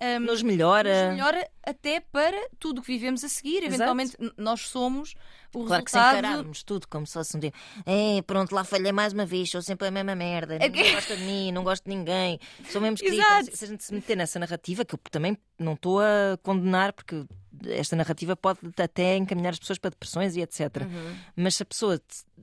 [0.00, 1.06] ahm, Nos melhora.
[1.08, 3.58] nos melhora até para tudo o que vivemos a seguir.
[3.58, 3.66] Exato.
[3.74, 5.14] Eventualmente, nós somos
[5.54, 6.18] o Claro que se resultado.
[6.18, 7.52] encararmos tudo como se fosse um dia.
[7.86, 10.58] É, pronto, lá falhei mais uma vez, sou sempre a mesma merda.
[10.58, 12.38] Ninguém gosta de mim, não gosto de ninguém,
[12.70, 12.96] sou mesmo.
[13.02, 13.56] Exato.
[13.56, 17.24] Se a gente se meter nessa narrativa, que eu também não estou a condenar, porque
[17.66, 20.60] esta narrativa pode até encaminhar as pessoas para depressões e etc.
[20.82, 21.16] Uhum.
[21.36, 22.00] Mas se a pessoa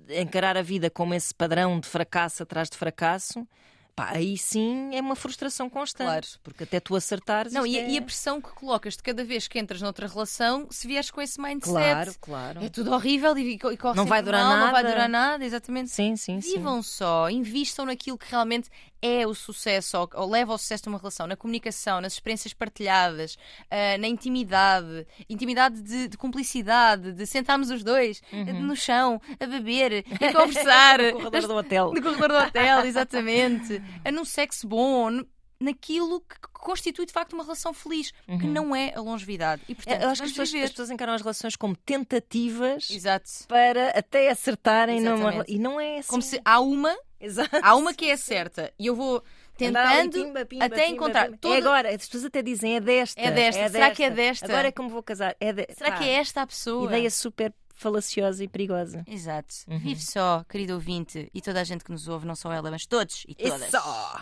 [0.10, 3.48] encarar a vida como esse padrão de fracasso atrás de fracasso.
[3.96, 6.06] Pá, aí sim é uma frustração constante.
[6.06, 6.28] Claro.
[6.44, 7.54] Porque até tu acertares.
[7.54, 7.90] Não, e, é...
[7.92, 11.22] e a pressão que colocas de cada vez que entras noutra relação, se vieres com
[11.22, 12.64] esse mindset, Claro, claro.
[12.66, 14.94] é tudo horrível e, e corre Não vai durar mal, Não vai nada.
[14.96, 15.92] durar nada, exatamente.
[15.92, 16.52] Sim, sim, sim.
[16.58, 18.70] Vivam só, invistam naquilo que realmente
[19.02, 22.54] é o sucesso ou, ou leva ao sucesso de uma relação, na comunicação, nas experiências
[22.54, 23.38] partilhadas,
[23.70, 28.22] ah, na intimidade, intimidade de, de cumplicidade, de sentarmos os dois
[28.62, 31.94] no chão, a beber, a conversar, No corredor do hotel.
[31.94, 35.21] no corredor do hotel, exatamente, a num sexo bom,
[35.60, 39.62] naquilo que constitui de facto uma relação feliz, que não é a longevidade.
[39.69, 43.30] E portanto, Eu acho que as pessoas, as pessoas encaram as relações como tentativas Exato.
[43.48, 45.52] para até acertarem numa Exatamente.
[45.54, 46.10] E não é assim.
[46.10, 47.58] Como se há uma, Exato.
[47.62, 49.24] há uma que é certa e eu vou ali,
[49.58, 53.21] tentando pimba, pimba, até pimba, encontrar toda- É agora, as pessoas até dizem é desta.
[53.21, 53.69] É desta.
[53.69, 54.45] Será que é desta?
[54.48, 55.36] Agora é me vou casar.
[55.39, 55.65] É de...
[55.74, 56.86] Será Pá, que é esta a pessoa?
[56.88, 59.04] Ideia super falaciosa e perigosa.
[59.08, 59.54] Exato.
[59.68, 59.78] Uhum.
[59.78, 62.86] Vive só, querido ouvinte, e toda a gente que nos ouve, não só ela, mas
[62.86, 63.70] todos e todas.
[63.70, 64.22] só!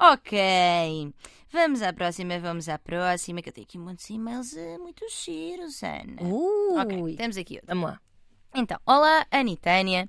[0.00, 0.38] Ok.
[1.50, 5.82] Vamos à próxima, vamos à próxima, que eu tenho aqui muitos e-mails eh, muito giros,
[5.82, 6.22] Ana.
[6.22, 6.78] Ui!
[6.78, 7.68] Ok, temos aqui outro.
[7.68, 8.00] Vamos lá.
[8.54, 10.08] Então, olá, Anitânia.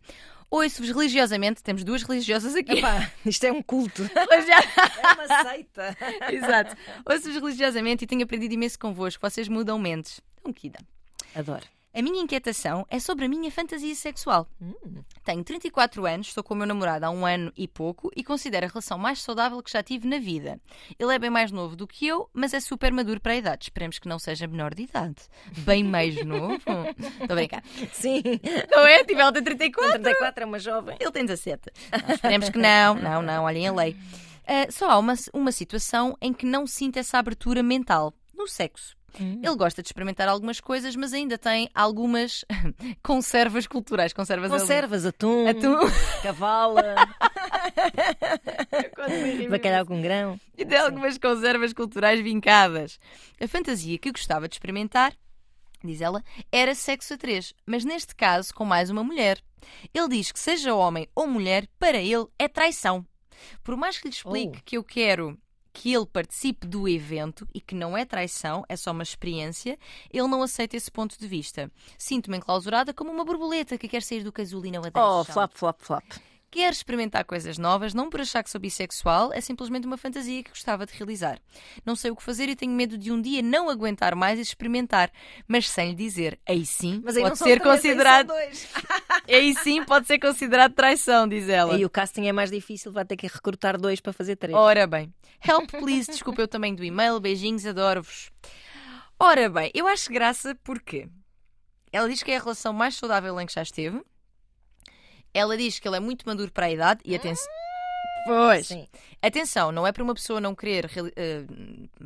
[0.51, 2.79] Ouço-vos religiosamente, temos duas religiosas aqui.
[2.79, 4.03] Epá, isto é um culto.
[4.19, 5.97] É uma seita.
[6.31, 6.75] Exato.
[7.05, 9.27] Ouço-vos religiosamente e tenho aprendido imenso convosco.
[9.27, 10.19] Vocês mudam mentes.
[10.45, 10.79] Um quida.
[11.35, 11.65] Adoro.
[11.91, 14.47] A minha inquietação é sobre a minha fantasia sexual.
[15.23, 18.67] Tenho 34 anos, estou com o meu namorado há um ano e pouco e considero
[18.67, 20.61] a relação mais saudável que já tive na vida.
[20.99, 23.65] Ele é bem mais novo do que eu, mas é super maduro para a idade.
[23.65, 25.15] Esperemos que não seja menor de idade.
[25.59, 26.53] Bem mais novo.
[26.63, 27.63] Estou a brincar.
[27.91, 28.21] Sim.
[28.69, 29.03] Não é?
[29.03, 29.93] Tipo, ela tem 34.
[29.93, 30.95] 34 é uma jovem.
[30.99, 31.71] Ele tem 17.
[31.91, 32.95] Não, esperemos que não.
[32.95, 33.97] Não, não, olhem a lei.
[34.45, 38.13] Ah, só há uma, uma situação em que não sinto essa abertura mental.
[38.33, 38.98] No sexo.
[39.17, 42.45] Ele gosta de experimentar algumas coisas, mas ainda tem algumas
[43.03, 44.13] conservas culturais.
[44.13, 44.61] Conservas ali.
[44.61, 45.77] Conservas, atum, Atum.
[46.21, 46.95] cavala,
[49.49, 50.39] bacalhau com grão.
[50.57, 52.99] E tem algumas conservas culturais vincadas.
[53.39, 55.13] A fantasia que gostava de experimentar,
[55.83, 59.41] diz ela, era sexo a três, mas neste caso com mais uma mulher.
[59.93, 63.05] Ele diz que seja homem ou mulher, para ele é traição.
[63.63, 64.61] Por mais que lhe explique Oh.
[64.65, 65.37] que eu quero
[65.73, 69.77] que ele participe do evento e que não é traição, é só uma experiência,
[70.11, 71.71] ele não aceita esse ponto de vista.
[71.97, 75.07] Sinto-me enclausurada como uma borboleta que quer sair do casulo e não a deixa.
[75.07, 76.28] Oh, flap, flap, flap.
[76.51, 80.49] Quer experimentar coisas novas, não por achar que sou bissexual, é simplesmente uma fantasia que
[80.49, 81.39] gostava de realizar.
[81.85, 84.41] Não sei o que fazer e tenho medo de um dia não aguentar mais e
[84.41, 85.11] experimentar,
[85.47, 86.39] mas sem lhe dizer.
[86.47, 88.27] Aí sim Mas aí pode ser três, aí considerado.
[88.27, 88.67] dois.
[89.29, 91.75] Aí sim pode ser considerado traição, diz ela.
[91.75, 94.57] Aí o casting é mais difícil, vai ter que recrutar dois para fazer três.
[94.57, 95.13] Ora bem.
[95.47, 96.09] Help, please.
[96.09, 97.19] Desculpa eu também do e-mail.
[97.19, 98.31] Beijinhos, adoro-vos.
[99.19, 101.07] Ora bem, eu acho graça porque
[101.91, 104.01] ela diz que é a relação mais saudável em que já esteve.
[105.33, 107.47] Ela diz que ele é muito maduro para a idade e atenção.
[108.25, 108.67] Pois.
[108.67, 108.87] Sim.
[109.21, 111.45] Atenção, não é para uma pessoa não querer eh,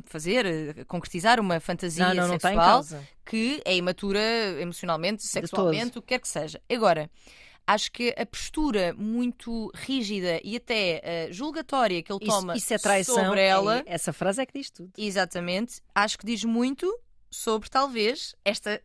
[0.06, 3.08] fazer, eh, concretizar uma fantasia Não, não, não em sexual causa.
[3.26, 4.20] que é imatura
[4.60, 6.60] emocionalmente, sexualmente, o que quer que seja.
[6.70, 7.10] Agora,
[7.66, 12.72] acho que a postura muito rígida e até eh, julgatória que ele Isso, toma isso
[12.72, 13.14] é traição.
[13.16, 14.92] sobre ela, É- essa frase é que diz tudo.
[14.96, 16.96] exatamente, acho que diz muito
[17.30, 18.80] sobre talvez esta.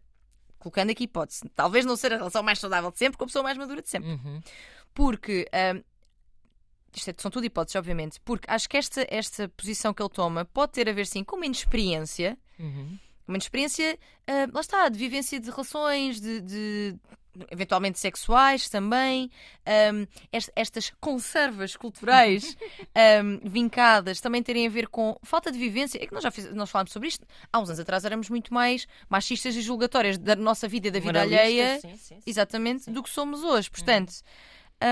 [0.60, 3.44] Colocando aqui hipótese, talvez não ser a relação mais saudável de sempre com a pessoa
[3.44, 4.10] mais madura de sempre.
[4.12, 4.42] Uhum.
[4.94, 5.48] Porque.
[5.54, 5.82] ahm,
[6.94, 8.20] isto é- são tudo hipóteses, obviamente.
[8.22, 11.36] Porque acho que esta, esta posição que ele toma pode ter a ver, sim, com
[11.36, 12.38] uma inexperiência.
[12.60, 12.98] Uhum.
[13.28, 16.96] Uma inexperiência, ah, lá está, de vivência de relações, de, de
[17.52, 19.30] eventualmente sexuais também,
[19.94, 22.58] um, est- estas conservas culturais
[23.24, 26.02] um, vincadas também terem a ver com falta de vivência.
[26.04, 27.26] É que nós já fiz, nós falámos sobre isto.
[27.54, 31.00] Há uns anos atrás éramos muito mais machistas e julgatórias da nossa vida e da
[31.00, 32.20] vida alheia, sim, sim, sim.
[32.26, 33.70] exatamente, do que somos hoje.
[33.70, 34.14] Portanto,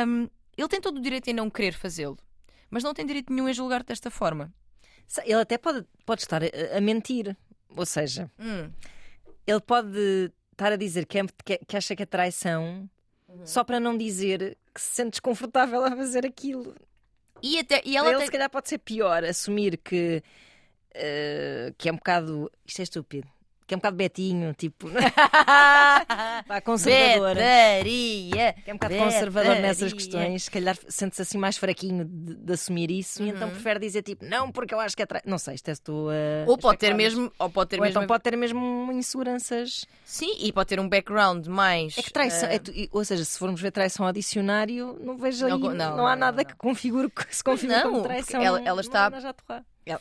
[0.08, 2.18] um, ele tem todo o direito em não querer fazê-lo,
[2.70, 4.54] mas não tem direito nenhum em julgar-te desta forma.
[5.24, 6.48] Ele até pode, pode estar a,
[6.78, 7.36] a mentir.
[7.76, 8.72] Ou seja, Hum.
[9.46, 11.26] ele pode estar a dizer que, é-
[11.68, 12.90] que- acha que é traição
[13.30, 13.46] Uhum.
[13.46, 16.76] só para não dizer que se sente desconfortável a fazer aquilo.
[17.44, 20.24] E, até, e Para ela ele, se calhar, pode ser pior assumir que,
[20.96, 22.52] eh, que é um bocado.
[22.66, 23.28] Isto é estúpido.
[23.68, 24.88] Que é um bocado betinho, tipo.
[26.48, 27.36] Pá, conservadora.
[27.36, 28.54] Betaria!
[28.64, 29.96] Que é um bocado conservador nessas Betaria.
[29.96, 30.44] questões.
[30.44, 34.24] Se calhar sente-se assim mais fraquinho de, de assumir isso e então prefere dizer tipo,
[34.26, 35.30] não, porque eu acho que é traição.
[35.30, 36.14] Não sei, isto é estou a.
[36.48, 37.32] Ou pode ter mesmo.
[37.38, 37.98] Ou pode ter Ou mesmo.
[38.00, 39.86] então pode ter mesmo inseguranças.
[40.06, 41.98] Sim, e pode ter um background mais.
[41.98, 45.18] É que traição, eh, é tu- ou seja, se formos ver traição ao dicionário, não
[45.18, 48.04] vejo aí, Não não, não, há não, nada que configure que se configure não, como
[48.04, 48.42] traição.
[48.42, 49.12] ela- ela está-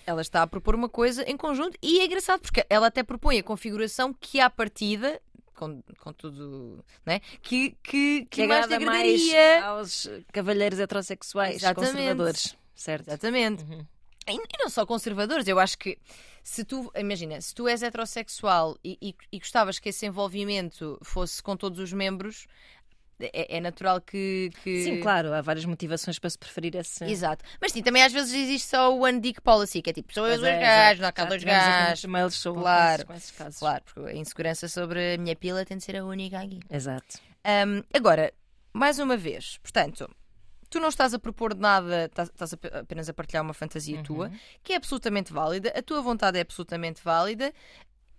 [0.06, 3.38] ela, está a propor uma coisa em conjunto e é engraçado porque ela até propõe
[3.38, 5.20] a configuração que à partida.
[5.54, 7.20] Com, com tudo, né?
[7.40, 9.64] Que, que, que, que mais agradaria.
[9.64, 11.92] aos cavalheiros heterossexuais Exatamente.
[11.92, 13.08] conservadores, certo?
[13.08, 13.62] Exatamente.
[13.64, 13.86] Uhum.
[14.28, 15.98] E, e não só conservadores, eu acho que
[16.46, 21.42] se tu, imagina, se tu és heterossexual e, e, e gostavas que esse envolvimento fosse
[21.42, 22.46] com todos os membros,
[23.20, 27.04] é, é natural que, que- Sim, claro, há várias motivações para se preferir esse.
[27.04, 27.44] Exato.
[27.60, 30.26] Mas sim, também às vezes existe só o one dick policy, que é tipo, sou
[30.26, 32.04] eu dois é, gajos, não há cá dois gajos.
[32.04, 33.06] mails sobre Claro.
[33.06, 33.58] com esses, casos.
[33.58, 36.60] Claro, porque a insegurança sobre a minha pila tem de ser a única aqui.
[36.70, 37.18] Exato.
[37.46, 38.32] Hum, agora,
[38.72, 40.10] mais uma vez, portanto,
[40.68, 44.30] tu não estás a propor nada, estás, estás ap- apenas a partilhar uma fantasia tua,
[44.62, 47.52] que é absolutamente válida, a tua vontade é absolutamente válida,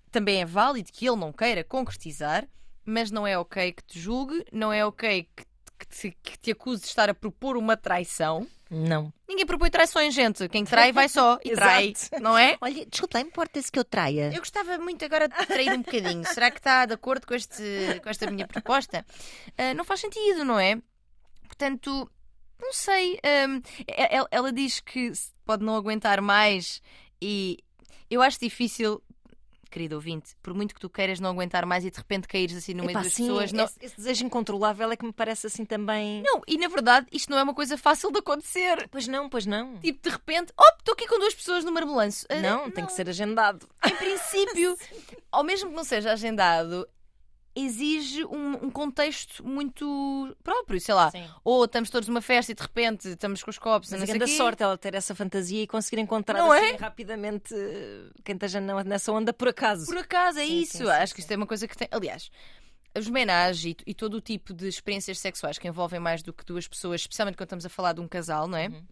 [0.10, 2.48] também é válido que ele não queira concretizar,
[2.88, 5.44] mas não é ok que te julgue, não é ok que,
[5.78, 8.48] que te, que te acuse de estar a propor uma traição.
[8.70, 9.14] Não.
[9.28, 10.48] Ninguém propõe traições, gente.
[10.50, 12.58] Quem trai vai só e trai, não é?
[12.62, 14.32] Olha, desculpa, importa-se que eu traia.
[14.34, 16.26] Eu gostava muito agora de trair um bocadinho.
[16.26, 17.64] Será que está de acordo com, este,
[18.02, 19.06] com esta minha proposta?
[19.58, 20.82] Ah, não faz sentido, não é?
[21.46, 22.10] Portanto,
[22.62, 23.20] não sei.
[23.24, 25.12] e- ela, ela diz que
[25.46, 26.82] pode não aguentar mais
[27.22, 27.58] e
[28.10, 29.02] eu acho difícil.
[29.70, 32.74] Querido ouvinte, por muito que tu queiras não aguentar mais e de repente caíres assim
[32.74, 35.66] no meio das sim, pessoas, não, esse, esse desejo incontrolável é que me parece assim
[35.66, 36.22] também.
[36.24, 38.88] não, e na verdade isto não é uma coisa fácil de acontecer.
[38.90, 39.78] Pois não, pois não.
[39.78, 42.26] Tipo, de repente, oh, estou aqui com duas pessoas no marmelanço.
[42.30, 43.68] Ah, não, tem que ser agendado.
[43.86, 44.78] em princípio,
[45.32, 46.88] ao mesmo que não seja agendado,
[47.66, 51.10] exige um, um contexto muito próprio, sei lá.
[51.12, 51.26] Sim.
[51.44, 54.38] Ou estamos todos numa festa e de repente estamos com os copos, Mas quê.
[54.38, 56.76] sorte ela ter essa fantasia e conseguir encontrar assim, é?
[56.76, 59.86] rapidamente eh, quem esteja nessa onda por acaso.
[59.86, 60.78] Por acaso, é Sim, isso.
[60.78, 61.88] sim, Acho que isto é uma coisa que tem.
[61.92, 62.30] Aliás,
[62.98, 66.46] os homenagens e, e todo o tipo de experiências sexuais que envolvem mais do que
[66.46, 68.68] duas pessoas, especialmente quando estamos a falar de um casal, não é?
[68.68, 68.84] Uhum.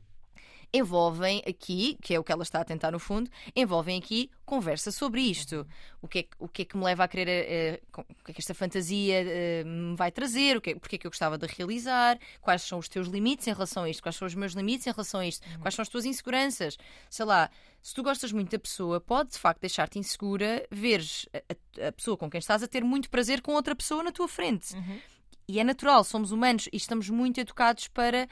[0.73, 4.91] Envolvem aqui, que é o que ela está a tentar no fundo, envolvem aqui conversa
[4.91, 5.65] sobre isto.
[6.01, 8.31] O, que é, que- o que é que me leva a querer, com- o que
[8.31, 11.11] é que esta fantasia eh, me vai trazer, o que é, porque é que eu
[11.11, 14.35] gostava de realizar, quais são os teus limites em relação a isto, quais são os
[14.35, 15.59] meus limites em relação a isto, Uhum.
[15.59, 16.77] quais são as tuas inseguranças.
[17.09, 17.49] Sei lá,
[17.81, 22.15] se tu gostas muito da pessoa, pode de facto deixar-te insegura veres a, a- pessoa
[22.17, 24.75] com quem estás a ter muito prazer com outra pessoa na tua frente.
[24.75, 24.99] Uhum.
[25.47, 28.27] E é natural, somos humanos e estamos muito educados para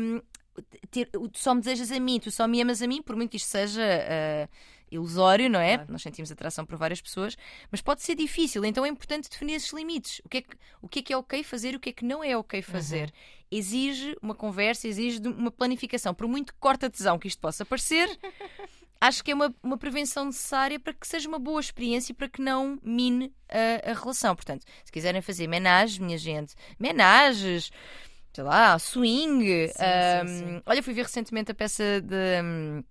[0.00, 0.20] hum,
[0.90, 3.30] ter, tu só me desejas a mim, tu só me amas a mim, por muito
[3.30, 4.48] que isto seja ah,
[4.90, 5.76] ilusório, não é?
[5.76, 5.92] Claro.
[5.92, 7.36] Nós sentimos atração por várias pessoas,
[7.70, 10.20] mas pode ser difícil, então é importante definir esses limites.
[10.24, 11.92] O que é que, o que, é, que é ok fazer e o que é
[11.92, 13.12] que não é ok fazer.
[13.50, 16.14] Exige uma conversa, exige uma planificação.
[16.14, 18.08] Por muito corta tesão que isto possa parecer,
[19.00, 22.28] acho que é uma, uma prevenção necessária para que seja uma boa experiência e para
[22.28, 24.34] que não mine a, a relação.
[24.34, 27.70] Portanto, se quiserem fazer menagens, minha gente, menagens,
[28.32, 29.68] sei lá, swing.
[29.68, 30.62] sim, ahm, sim.
[30.66, 32.84] Olha, fui ver recentemente a peça de.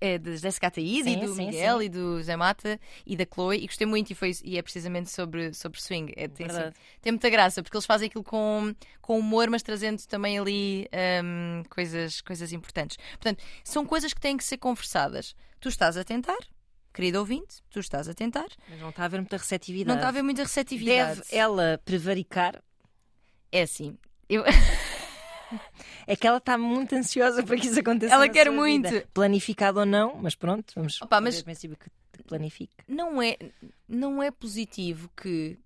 [0.00, 1.84] é, de Jessica Ataíde e Sim, do sim, Miguel sim.
[1.86, 5.10] e do Zé Mata e da Chloe e gostei muito e, foi, e é precisamente
[5.10, 6.12] sobre, sobre swing.
[6.14, 10.02] É, tem, assim, tem muita graça porque eles fazem aquilo com, com humor, mas trazendo
[10.06, 10.86] também ali
[11.24, 12.98] hum, coisas, coisas importantes.
[13.12, 15.34] Portanto, são coisas que têm que ser conversadas.
[15.58, 16.38] Tu estás a tentar,
[16.92, 18.48] querido ouvinte, tu estás a tentar.
[18.68, 19.88] Mas não está a haver muita receptividade.
[19.88, 21.20] Não está a haver muita receptividade.
[21.20, 22.62] Deve ela prevaricar.
[23.50, 23.96] É assim.
[24.34, 24.44] Eu...
[26.06, 28.14] É que ela está muito ansiosa para que isso aconteça.
[28.14, 28.88] Ela quer muito.
[28.88, 29.06] vida.
[29.14, 32.74] Planificado ou não, mas pronto, vamos Opa, mas- o princípio que que planifique.
[32.88, 33.36] não é,
[33.88, 35.58] não é positivo que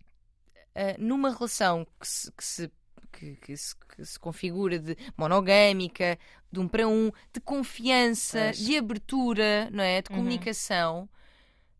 [0.74, 2.70] ah, numa relação que se, que se,
[3.12, 6.18] que, que se, que se configura de monogâmica,
[6.52, 8.58] de um para um, de confiança, Pois.
[8.58, 10.02] de abertura, não é?
[10.02, 10.18] De Uhum.
[10.18, 11.08] comunicação,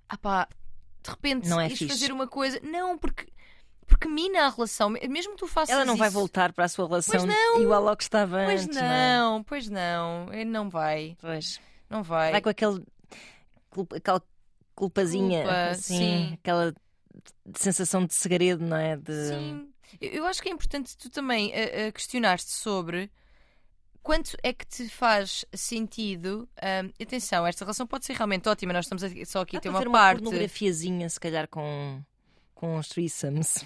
[0.09, 0.49] ah pá,
[1.03, 2.59] de repente Não é fazer uma coisa.
[2.63, 3.27] Não, porque.
[3.87, 6.69] Porque mina a relação, mesmo que tu faças Ela não vai isso- voltar para a
[6.69, 7.61] sua relação não.
[7.63, 8.77] igual ao que estava Pois antes.
[8.77, 9.17] é?
[9.19, 11.61] não, pois não, ele não vai, Pois.
[11.89, 12.33] não vai.
[12.33, 12.85] Vai com aquele,
[13.95, 14.23] aquela
[14.75, 16.35] culpazinha, Culpa, assim, sim.
[16.35, 16.75] aquela
[17.55, 18.97] sensação de segredo, não é?
[18.97, 19.29] De...
[19.29, 19.69] Sim,
[20.01, 23.11] eu acho que é importante tu também uh, uh, questionar-te sobre
[24.03, 26.49] quanto é que te faz sentido.
[26.61, 29.79] ahm, atenção, esta relação pode ser realmente ótima, nós estamos só aqui a ter uma
[29.79, 30.23] ver parte.
[30.23, 32.03] pornografiazinha, se calhar, com,
[32.55, 33.65] com os threesomes.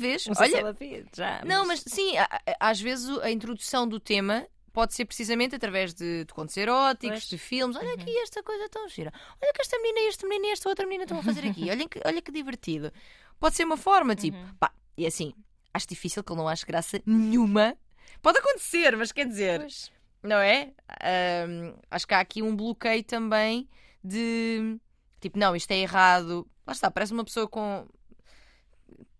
[0.00, 0.76] Talvez, se olha,
[1.14, 4.46] já, não, mas sim, a- a- às vezes a introdução do tema.
[4.72, 7.28] Pode ser precisamente através de, de contos eróticos, Pois.
[7.28, 7.76] de filmes.
[7.76, 7.94] Olha Uhum.
[7.94, 9.12] aqui esta coisa tão gira.
[9.42, 11.68] Olha que esta menina e este menino e esta outra menina estão a fazer aqui.
[11.68, 12.92] Olha que, olha que divertido.
[13.40, 14.54] Pode ser uma forma, tipo, Uhum.
[14.60, 15.34] pá, e assim,
[15.74, 17.76] acho difícil que ele não ache graça nenhuma.
[18.22, 19.90] Pode acontecer, mas quer dizer, Pois.
[20.22, 20.72] não é?
[21.02, 23.68] Ahm, acho que há aqui um bloqueio também
[24.04, 24.78] de
[25.20, 26.46] tipo, não, isto é errado.
[26.64, 27.88] Lá está, parece uma pessoa com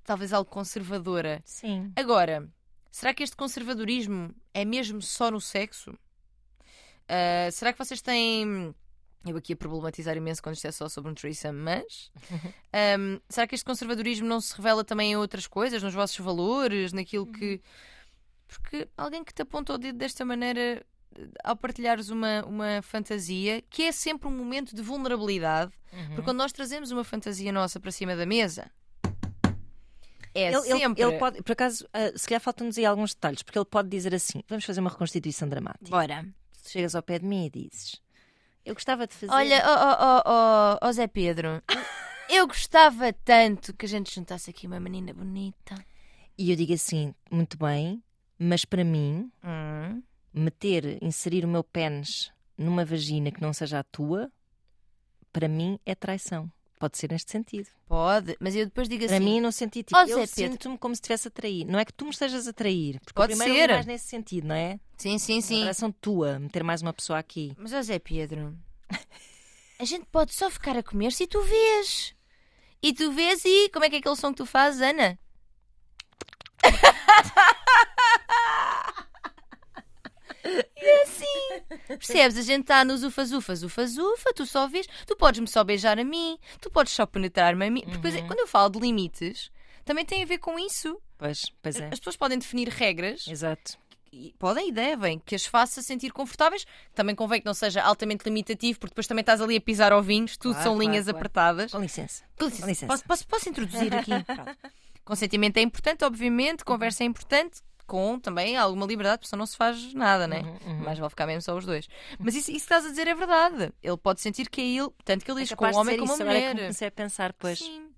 [0.05, 1.41] talvez algo conservadora.
[1.45, 1.93] Sim.
[1.97, 2.49] Agora,
[2.91, 5.93] será que este conservadorismo é mesmo só no sexo?
[7.09, 8.75] Ah, será que vocês têm.
[9.27, 12.11] Eu aqui a problematizar imenso quando isto é só sobre um threesome, mas.
[12.73, 16.93] ahm, será que este conservadorismo não se revela também em outras coisas, nos vossos valores,
[16.93, 17.61] naquilo que.
[18.49, 20.85] Porque alguém que te aponta o dedo desta maneira
[21.45, 26.07] ao partilhares uma, uma fantasia, que é sempre um momento de vulnerabilidade, Uhum.
[26.11, 28.71] porque quando nós trazemos uma fantasia nossa para cima da mesa,
[30.35, 31.03] é Ele, ele- sempre.
[31.03, 34.15] ele pode, por acaso, ah, se calhar faltam-nos aí alguns detalhes, porque ele pode dizer
[34.15, 35.91] assim: vamos fazer uma reconstituição dramática.
[35.91, 36.27] Bora.
[36.63, 38.01] Tu chegas ao pé de mim e dizes:
[38.65, 39.33] Eu gostava de fazer.
[39.33, 40.23] Olha, ó oh, oh,
[40.85, 41.63] oh, oh, Zé Pedro,
[42.29, 45.75] eu gostava tanto que a gente juntasse aqui uma menina bonita.
[46.39, 48.03] E eu digo assim: muito bem,
[48.39, 50.03] mas para mim, Hum.
[50.33, 54.31] meter, inserir o meu pênis numa vagina que não seja a tua,
[55.33, 56.51] para mim é traição.
[56.81, 57.69] Pode ser neste sentido.
[57.87, 59.25] Pode, mas eu depois digo Para assim.
[59.25, 61.67] mim, no sentido tipo, Ó, eu sinto-me como se estivesse a trair.
[61.67, 62.99] Não é que tu me estejas a trair.
[63.01, 63.71] Porque Pode primeiro ser.
[63.71, 64.81] é mais nesse sentido, não é?
[64.97, 65.61] Sim, sim, Uma sim.
[65.61, 67.53] traição tua, meter mais uma pessoa aqui.
[67.59, 68.57] Mas, ó Zé Pedro,
[69.79, 72.15] a gente pode só ficar a comer se tu vês.
[72.83, 75.19] E tu vês e como é que é aquele som que tu fazes, Ana?
[80.45, 81.90] E é assim.
[82.07, 82.37] Percebes?
[82.39, 85.99] A gente está nos ufas, ufas, ufas, ufa, tu só vês, tu podes-me só beijar
[85.99, 87.83] a mim, tu podes só penetrar-me a mim.
[87.83, 89.51] Porque depois, quando eu falo de limites,
[89.85, 91.01] também tem a ver com isso.
[91.19, 91.89] Pois, pois é.
[91.93, 93.77] As pessoas podem definir regras Exato.
[94.11, 96.65] e podem e devem, que as faça sentir confortáveis.
[96.95, 100.37] Também convém que não seja altamente limitativo, porque depois também estás ali a pisar ovinhos,
[100.39, 101.19] tudo Claro, são claro, linhas claro.
[101.19, 101.73] apertadas.
[101.73, 102.25] Com licença.
[102.39, 102.87] Com licença, Com licença.
[102.87, 104.11] Posso, posso- posso introduzir aqui?
[104.25, 104.57] Pronto.
[105.05, 109.93] Consentimento é importante, obviamente, conversa é importante, com também alguma liberdade, porque não se faz
[109.95, 110.41] nada, né?
[110.41, 110.79] Uhum, uhum.
[110.85, 111.89] Mais vale ficar mesmo só os dois.
[112.19, 113.73] Mas isso, isso que estás a dizer é verdade.
[113.83, 116.13] Ele pode sentir que é ele, tanto que ele É diz com de homem como
[116.13, 116.63] a isso, agora é que mulher.
[116.67, 117.59] comecei a pensar, pois.
[117.59, 117.89] Sim.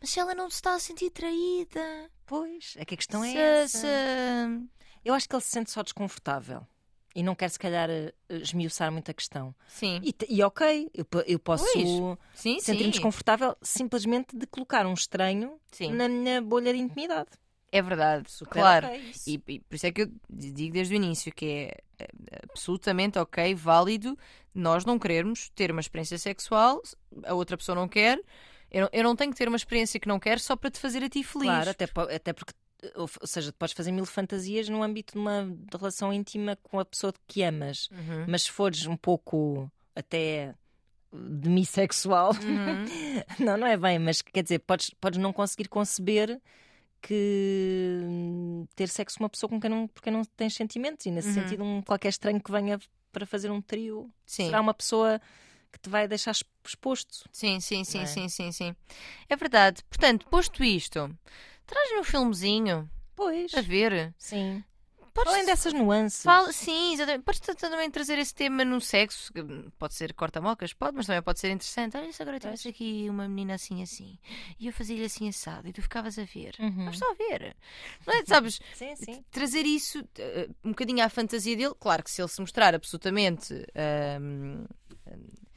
[0.00, 3.30] Mas se ela não se está a sentir traída, Pois, é que a questão é
[3.30, 3.78] se- essa.
[3.78, 4.68] se-
[5.04, 6.66] Eu acho que ele se sente só desconfortável.
[7.14, 9.54] E não quer, se calhar, eh, esmiuçar muito a questão.
[9.68, 11.64] Sim, E, e ok, eu, eu posso
[12.34, 15.92] sentir-me desconfortável simplesmente de colocar um estranho Sim.
[15.92, 17.30] na minha bolha de intimidade.
[17.74, 18.86] É verdade, Super claro.
[18.86, 19.28] ok isso.
[19.28, 22.08] E, e por isso é que eu digo desde o início que é eh,
[22.48, 24.16] absolutamente ok, válido,
[24.54, 26.80] nós não querermos ter uma experiência sexual,
[27.24, 28.20] a outra pessoa não quer.
[28.70, 30.78] Eu não, eu não tenho que ter uma experiência que não quero só para te
[30.78, 31.48] fazer a ti feliz.
[31.48, 31.84] Claro, até,
[32.14, 32.52] até porque,
[32.94, 36.84] ou, seja, tu podes fazer mil fantasias no âmbito de uma relação íntima com a
[36.84, 37.88] pessoa que amas.
[37.90, 38.26] Uhum.
[38.28, 40.54] Mas se fores um pouco até
[41.12, 42.84] demissexual, Uhum.
[43.44, 46.40] não, não é bem, mas quer dizer, podes, podes não conseguir conceber
[47.06, 51.04] que hum, ter sexo com uma pessoa com quem não, por quem não tens sentimentos
[51.04, 51.34] e nesse Uhum.
[51.34, 52.78] sentido um qualquer estranho que venha
[53.12, 54.46] para fazer um trio Sim.
[54.46, 55.20] será uma pessoa
[55.70, 57.28] que te vai deixar exp- exposto.
[57.30, 58.06] Sim, sim, sim, é?
[58.06, 58.74] sim, sim, sim.
[59.28, 59.82] É verdade.
[59.90, 61.14] Portanto, posto isto,
[61.66, 64.14] traz-me um filmezinho Pois, para ver.
[64.18, 64.64] sim.
[65.14, 66.22] Podes- Além dessas nuances.
[66.24, 67.22] Fala, sim, exatamente.
[67.22, 69.32] Podes também trazer esse tema no sexo,
[69.78, 71.96] pode ser corta-mocas, pode, mas também pode ser interessante.
[71.96, 74.18] Olha, se agora tivesse aqui uma menina assim, assim,
[74.58, 76.56] e eu fazia-lhe assim assado, e tu ficavas a ver.
[76.58, 76.92] Uhum.
[76.92, 77.56] Só ver.
[78.04, 78.24] Não é?
[78.26, 78.60] Sabes?
[78.74, 79.24] Sim, sim.
[79.30, 81.74] Trazer isso eh, um bocadinho à fantasia dele.
[81.78, 83.54] Claro que se ele se mostrar absolutamente
[84.20, 84.64] hum,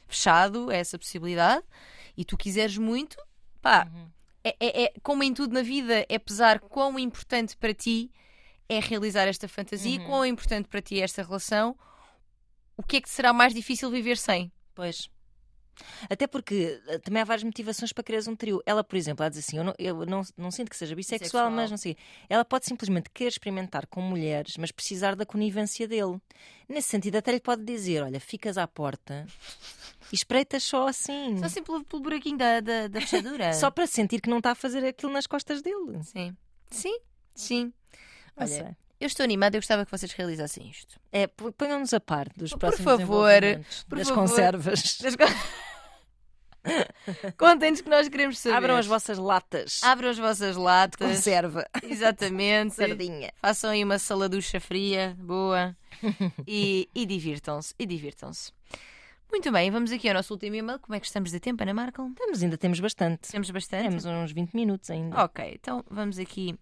[0.06, 1.64] fechado a essa possibilidade
[2.16, 3.16] e tu quiseres muito,
[3.60, 4.08] pá, Uhum.
[4.44, 8.10] é, é- é- como em tudo na vida, é pesar quão importante para ti
[8.68, 10.06] é realizar esta fantasia, Uhum.
[10.06, 11.76] quão importante para ti é esta relação,
[12.76, 14.52] o que é que será mais difícil viver sem?
[14.74, 15.08] Pois.
[16.10, 18.60] Até porque eh, também há várias motivações para quereres um trio.
[18.66, 21.44] Ela, por exemplo, ela diz assim: Eu não, eu não, não sinto que seja bissexual,
[21.44, 21.50] Bissexual.
[21.52, 21.96] mas não sei.
[22.28, 26.20] Ela pode simplesmente querer experimentar com mulheres, mas precisar da conivência dele.
[26.68, 29.24] Nesse sentido, até lhe pode dizer: Olha, ficas à porta
[30.10, 31.38] e espreitas só assim.
[31.38, 33.52] Só assim pelo, pelo buraquinho da, da, da fechadura.
[33.54, 36.02] Só para sentir que não está a fazer aquilo nas costas dele.
[36.02, 36.36] Sim.
[36.72, 36.98] Sim,
[37.36, 37.72] sim.
[38.38, 38.76] Olha, sei.
[39.00, 40.98] eu estou animada, eu gostava que vocês realizassem isto.
[41.12, 43.40] É, ponham-nos a par dos Por próximos favor,
[43.88, 44.22] por das favor.
[44.22, 44.98] conservas.
[47.38, 48.56] Contem-nos que nós queremos saber.
[48.56, 50.98] Abram as vossas latas Abram as vossas de latas.
[51.08, 51.66] conserva.
[51.82, 52.74] Exatamente.
[52.76, 53.32] Sardinha.
[53.40, 55.76] Façam aí uma saladucha fria, boa.
[56.46, 57.74] e, e divirtam-se.
[57.78, 58.52] E divirtam-se.
[59.30, 60.78] Muito bem, vamos aqui ao nosso último e-mail.
[60.78, 62.10] Como é que estamos de tempo, Ana Markel?
[62.16, 63.30] Temos, ainda temos bastante.
[63.30, 63.88] Temos bastante?
[63.88, 65.22] Temos uns 20 minutos ainda.
[65.24, 66.58] Ok, então vamos aqui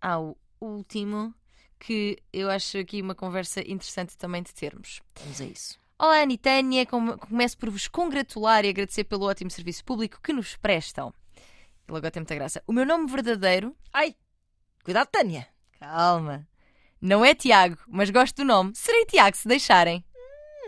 [0.00, 1.34] ao último,
[1.78, 5.00] que eu acho aqui uma conversa interessante também de termos.
[5.20, 5.78] Vamos a isso.
[5.98, 6.84] Olá, Anitânia.
[6.86, 11.12] Com- Começo por vos congratular e agradecer pelo ótimo serviço público que nos prestam.
[11.88, 12.62] Ele agora tem muita graça.
[12.66, 13.76] O meu nome verdadeiro.
[13.92, 14.14] Ai!
[14.84, 15.46] Cuidado, Tânia!
[15.78, 16.46] Calma.
[17.00, 18.72] Não é Tiago, mas gosto do nome.
[18.74, 20.04] Serei Tiago se deixarem.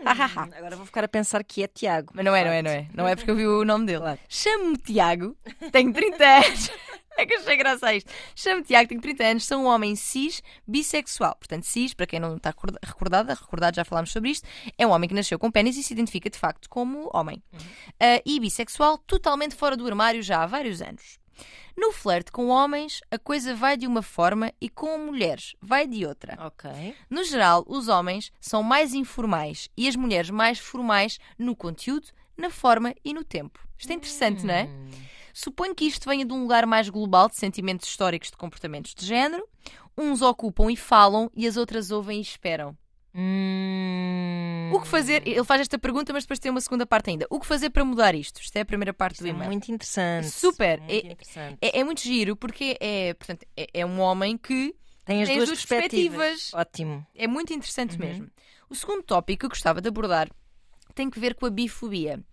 [0.03, 0.49] Hahaha.
[0.57, 2.11] Agora vou ficar a pensar que é Tiago.
[2.13, 2.87] Mas não é, não é, não é.
[2.93, 3.99] Não é porque eu vi o nome dele.
[3.99, 4.19] Claro.
[4.27, 5.37] Chamo-me Tiago,
[5.71, 6.69] tenho 30 anos.
[7.17, 8.11] É que achei graça a isto.
[8.35, 11.35] Chamo-me Tiago, tenho 30 anos, sou um homem cis bissexual.
[11.35, 14.47] Portanto, cis, para quem não está recorda- recordada, recordado, já falámos sobre isto,
[14.77, 17.41] é um homem que nasceu com pênis e se identifica de facto como homem.
[17.99, 21.17] Ah, e bissexual, totalmente fora do armário já há vários anos.
[21.77, 26.05] No flerte com homens, a coisa vai de uma forma e com mulheres vai de
[26.05, 26.37] outra.
[26.47, 26.95] Ok.
[27.09, 32.07] No geral, os homens são mais informais e as mulheres mais formais no conteúdo,
[32.37, 33.59] na forma e no tempo.
[33.77, 34.69] Isto é interessante, não é?
[35.37, 39.05] Suponho que isto venha de um lugar mais global de sentimentos históricos de comportamentos de
[39.05, 39.45] género.
[39.97, 42.73] Uns ocupam e falam e as outras ouvem e esperam.
[43.13, 44.71] Hum.
[44.73, 45.27] O que fazer?
[45.27, 47.27] Ele faz esta pergunta, mas depois tem uma segunda parte ainda.
[47.29, 48.41] O que fazer para mudar isto?
[48.41, 49.51] Isto é a primeira parte Isto do é e-mail.
[49.51, 50.29] muito interessante.
[50.29, 50.79] Super.
[50.79, 51.57] Muito É- interessante.
[51.61, 54.73] É, é muito giro porque é, portanto, é, é um homem que
[55.03, 56.17] Tem as tem duas, as duas perspectivas.
[56.17, 56.53] perspectivas.
[56.53, 57.05] Ótimo.
[57.13, 57.99] É muito interessante Uhum.
[58.07, 58.31] mesmo.
[58.69, 60.29] O segundo tópico que eu gostava de abordar
[60.93, 62.23] tem que ver com a bifobia.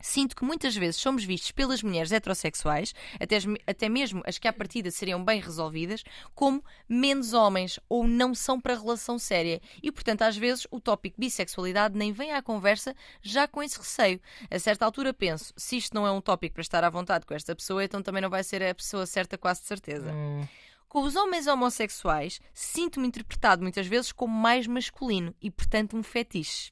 [0.00, 4.52] Sinto que muitas vezes somos vistos pelas mulheres heterossexuais, até, até mesmo as que à
[4.52, 9.60] partida seriam bem resolvidas, como menos homens ou não são para relação séria.
[9.82, 14.20] E, portanto, às vezes o tópico bissexualidade nem vem à conversa já com esse receio.
[14.50, 17.34] A certa altura penso, se isto não é um tópico para estar à vontade com
[17.34, 20.12] esta pessoa, então também não vai ser a pessoa certa, quase de certeza.
[20.12, 20.46] Hum.
[20.88, 26.70] Com os homens homossexuais, sinto-me interpretado muitas vezes como mais masculino e, portanto, um fetiche.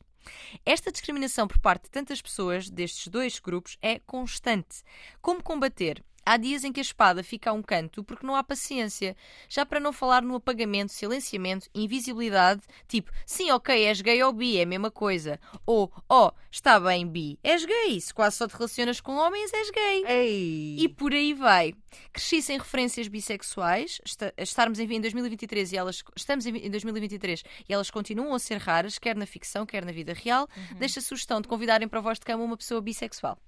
[0.65, 4.83] Esta discriminação por parte de tantas pessoas destes dois grupos é constante.
[5.21, 6.03] Como combater?
[6.29, 9.17] Há dias em que a espada fica a um canto porque não há paciência.
[9.49, 14.59] Já para não falar no apagamento, silenciamento, invisibilidade, tipo, sim, ok, és gay ou bi,
[14.59, 15.39] é a mesma coisa.
[15.65, 18.01] Ou, oh, está bem, bi, és gay.
[18.01, 20.05] Se quase só te relacionas com homens, és gay.
[20.07, 20.77] Ei!
[20.81, 21.75] E por aí vai.
[22.13, 27.43] Cresci sem referências bissexuais, esta- estarmos em em 2023 e elas estamos em em 2023
[27.69, 30.49] e elas continuam a ser raras, quer na ficção, quer na vida real.
[30.57, 30.79] Uhum.
[30.79, 33.39] Deixa a sugestão de convidarem para a voz de cama uma pessoa bissexual.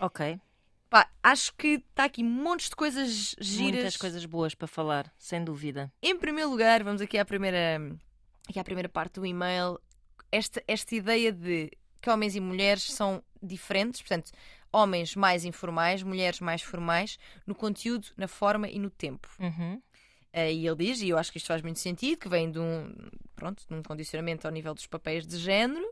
[0.00, 0.38] Ok.
[0.92, 3.72] Pá, acho que está aqui montes de coisas giras.
[3.72, 5.90] Muitas coisas boas para falar, sem dúvida.
[6.02, 7.80] Em primeiro lugar, vamos aqui à primeira,
[8.46, 9.80] aqui à primeira parte do e-mail.
[10.30, 14.32] Esta, esta ideia de que homens e mulheres são diferentes, portanto,
[14.70, 19.30] homens mais informais, mulheres mais formais, no conteúdo, na forma e no tempo.
[19.40, 19.80] Uhum.
[20.30, 22.58] Eh, E ele diz, e eu acho que isto faz muito sentido, que vem de
[22.58, 22.94] um,
[23.34, 25.90] pronto, de um condicionamento ao nível dos papéis de género.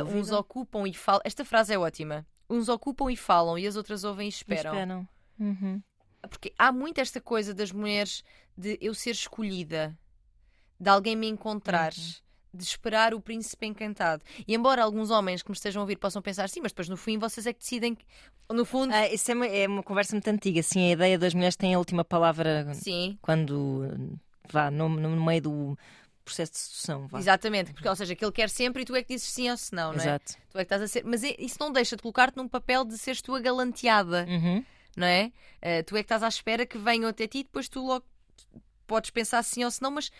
[0.00, 0.18] Dúvida.
[0.18, 1.20] uns ocupam e falam.
[1.24, 2.26] Esta frase é ótima.
[2.48, 4.72] Uns ocupam e falam e as outras ouvem e esperam.
[4.72, 5.08] Esperam.
[5.38, 5.82] Uhum.
[6.30, 8.24] Porque há muito esta coisa das mulheres
[8.56, 9.96] de eu ser escolhida,
[10.80, 12.12] de alguém me encontrar, Uhum.
[12.54, 14.22] de esperar o príncipe encantado.
[14.46, 16.96] E embora alguns homens que me estejam a ouvir possam pensar, sim, mas depois no
[16.96, 17.96] fim vocês é que decidem.
[18.50, 20.62] No fundo, Ah, isso é uma, é uma conversa muito antiga.
[20.62, 24.18] Sim, a ideia das mulheres tem a última palavra sim, quando
[24.50, 25.78] vá no, no meio do
[26.28, 27.06] processo de sedução.
[27.08, 27.18] Vá.
[27.18, 27.72] exatamente.
[27.72, 29.74] Porque, ou seja, que ele quer sempre e tu é que dizes sim ou se
[29.74, 30.02] não, não é?
[30.04, 30.34] Exato.
[30.50, 31.04] Tu é que estás a ser.
[31.04, 34.64] Mas isso não deixa de colocar-te num papel de seres tu a galanteada, Uhum.
[34.96, 35.32] não é?
[35.60, 38.04] Eh, tu é que estás à espera que venham até ti e depois tu logo
[38.86, 40.10] podes pensar sim ou se não, mas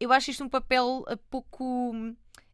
[0.00, 1.94] eu acho isto um papel a pouco.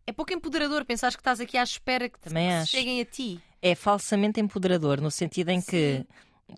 [0.06, 3.40] É pouco empoderador pensar que estás aqui à espera que, Também que cheguem a ti.
[3.60, 6.04] É falsamente empoderador, no sentido em que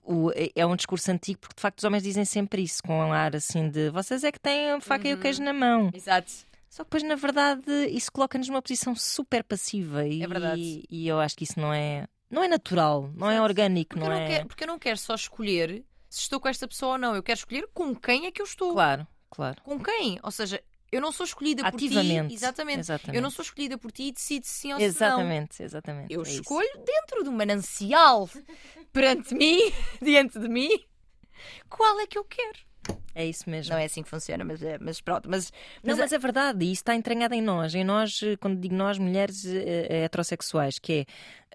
[0.03, 3.13] o- é um discurso antigo, porque de facto os homens dizem sempre isso, com um
[3.13, 5.91] ar assim de vocês é que têm a faca e o queijo na mão.
[5.95, 6.31] Exato.
[6.69, 10.83] Só que depois, na verdade, isso coloca-nos numa posição super passiva e, É verdade.
[10.91, 13.45] e eu acho que isso não é, não é natural, não é Exato.
[13.45, 14.27] orgânico, Porque, não é.
[14.27, 17.15] quero, porque eu não quero só escolher se estou com esta pessoa ou não.
[17.15, 18.73] Eu quero escolher com quem é que eu estou.
[18.73, 19.63] Claro, claro.
[19.63, 20.19] Com quem?
[20.23, 20.61] Ou seja,
[20.95, 21.87] eu não sou escolhida por ti.
[21.87, 22.35] Exatamente.
[22.35, 23.17] Exatamente.
[23.17, 24.89] Eu não sou escolhida por ti e decido sim ou se não.
[24.89, 26.13] Exatamente, exatamente.
[26.13, 26.41] Eu é isso.
[26.41, 28.29] escolho dentro do manancial
[28.93, 29.59] perante mim,
[30.03, 30.71] diante de mim,
[31.69, 32.59] qual é que eu quero.
[33.15, 33.73] É isso mesmo.
[33.73, 35.29] Não é assim que funciona, mas, é- mas pronto.
[35.31, 35.51] Mas,
[35.83, 38.61] Não, mas mas é verdade, e isso está entranhado em nós, em nós, eh, quando
[38.61, 41.07] digo nós, mulheres eh, eh, heterossexuais, que é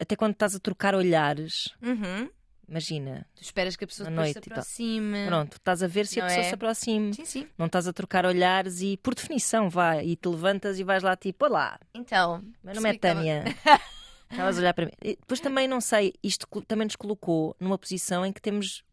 [0.01, 2.29] até quando estás a trocar olhares, Uhum.
[2.70, 5.26] Imagina, Tu esperas que a pessoa depois noite se aproxime.
[5.28, 6.49] pronto, estás a ver se a Não pessoa é?
[6.49, 7.13] se aproxime.
[7.13, 7.47] Sim, sim.
[7.57, 11.15] Não estás a trocar olhares e, por definição, vai e te levantas e vais lá
[11.15, 13.43] tipo, olá, Então, meu nome é Tânia.
[14.32, 14.91] Estavas a olhar para mim.
[15.03, 18.84] E depois também, não sei, isto também nos colocou numa posição em que temos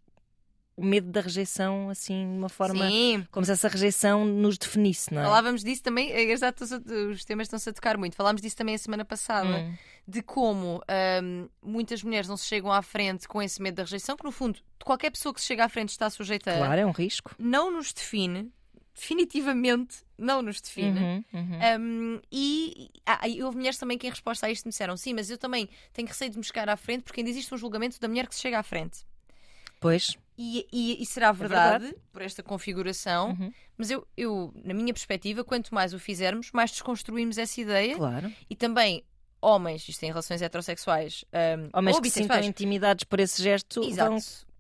[0.77, 2.87] o medo da rejeição, assim, de uma forma.
[2.89, 5.24] Sim, Como se essa rejeição nos definisse, não é?
[5.24, 6.11] falávamos disso também.
[6.12, 8.14] é a- os temas estão-se a tocar muito.
[8.14, 9.49] Falámos disso também a semana passada.
[9.49, 9.74] Hum.
[10.09, 14.16] de como ahm, muitas mulheres não se chegam à frente com esse medo da rejeição,
[14.16, 16.59] que no fundo, qualquer pessoa que se chega à frente está sujeita a.
[16.59, 17.35] Claro, é um risco.
[17.37, 18.53] Não nos define,
[18.95, 20.99] definitivamente não nos define.
[21.01, 21.59] Uhum, uhum.
[21.81, 25.12] Um, e, ah, e houve mulheres também que, em resposta a isto, me disseram: sim,
[25.14, 27.99] mas eu também tenho receio de me chegar à frente porque ainda existe um julgamento
[28.01, 29.05] da mulher que se chega à frente.
[29.81, 31.84] Pois, E, e- e será verdade.
[31.84, 33.53] verdade, por esta configuração, Uhum.
[33.78, 38.30] mas eu, eu, na minha perspectiva, quanto mais o fizermos, mais desconstruímos essa ideia claro.
[38.51, 39.03] e também
[39.41, 43.82] homens, isto em relações heterossexuais, um, Homens ou que se sintam intimidados por esse gesto
[43.82, 44.11] Exato.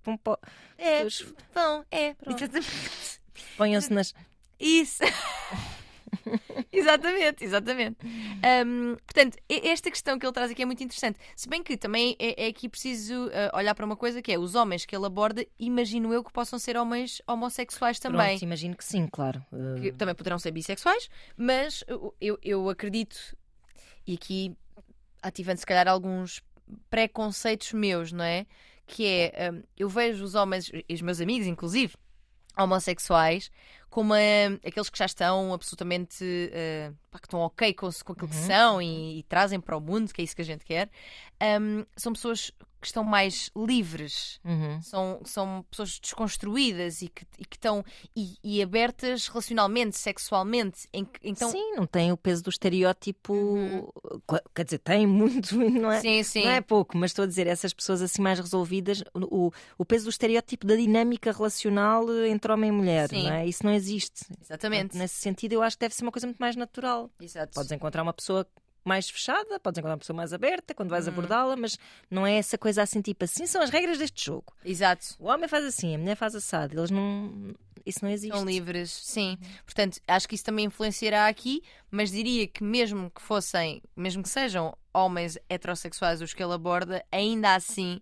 [0.02, 0.38] vão, vão
[0.78, 1.06] É,
[1.52, 2.14] vão, é.
[2.14, 2.42] Pronto.
[2.42, 3.20] Exatamente.
[3.58, 4.14] ponham-se nas.
[4.58, 5.02] Isso.
[6.72, 7.96] exatamente, exatamente.
[8.04, 11.18] Um, portanto, esta questão que ele traz aqui é muito interessante.
[11.34, 14.38] Se bem que também é, é aqui preciso uh, olhar para uma coisa que é
[14.38, 18.30] os homens que ele aborda, imagino eu que possam ser homens homossexuais também.
[18.30, 19.44] Pronto, imagino que sim, claro.
[19.52, 21.84] Uh, que também poderão ser bissexuais, mas
[22.20, 23.36] eu, eu, acredito,
[24.06, 24.56] e aqui
[25.22, 26.42] ativando se calhar alguns
[26.90, 28.46] preconceitos meus, não é?
[28.86, 31.94] Que é, hum, eu vejo os homens, e os meus amigos, inclusive,
[32.56, 33.50] homossexuais,
[33.90, 38.28] como hum, aqueles que já estão absolutamente eh, pá, que estão ok com, com aquilo
[38.28, 40.90] que são e, e trazem para o mundo, que é isso que a gente quer.
[41.60, 44.80] Hum, são pessoas que estão mais livres uhum.
[44.82, 50.86] são, são pessoas desconstruídas e que, e que estão e, e abertas relacionalmente, sexualmente.
[50.92, 53.92] Em então, Sim, não tem o peso do estereótipo.
[54.26, 56.00] Qu- Quer dizer, tem muito, não é?
[56.00, 56.44] sim, sim.
[56.44, 60.04] Não é pouco, mas estou a dizer, essas pessoas assim mais resolvidas, o, o peso
[60.04, 63.24] do estereótipo da dinâmica relacional eh, entre homem e mulher, Sim.
[63.24, 63.46] não é?
[63.46, 64.24] Isso não existe.
[64.40, 64.82] Exatamente.
[64.82, 67.10] Portanto, Nesse sentido, eu acho que deve ser uma coisa muito mais natural.
[67.20, 67.54] Exato.
[67.54, 68.46] Podes encontrar uma pessoa
[68.88, 70.94] mais fechada, podes encontrar uma pessoa mais aberta quando Uhum.
[70.96, 71.78] vais abordá-la, mas
[72.10, 74.52] não é essa coisa assim, tipo, assim são as regras deste jogo.
[74.64, 75.06] Exato.
[75.18, 76.78] O homem faz assim, a mulher faz assado.
[76.78, 77.54] Eles não.
[77.84, 78.36] Isso não existe.
[78.36, 79.38] São livres, sim.
[79.64, 84.28] Portanto, acho que isso também influenciará aqui, mas diria que mesmo que fossem, mesmo que
[84.28, 88.00] sejam homens heterossexuais os que ele aborda, ainda assim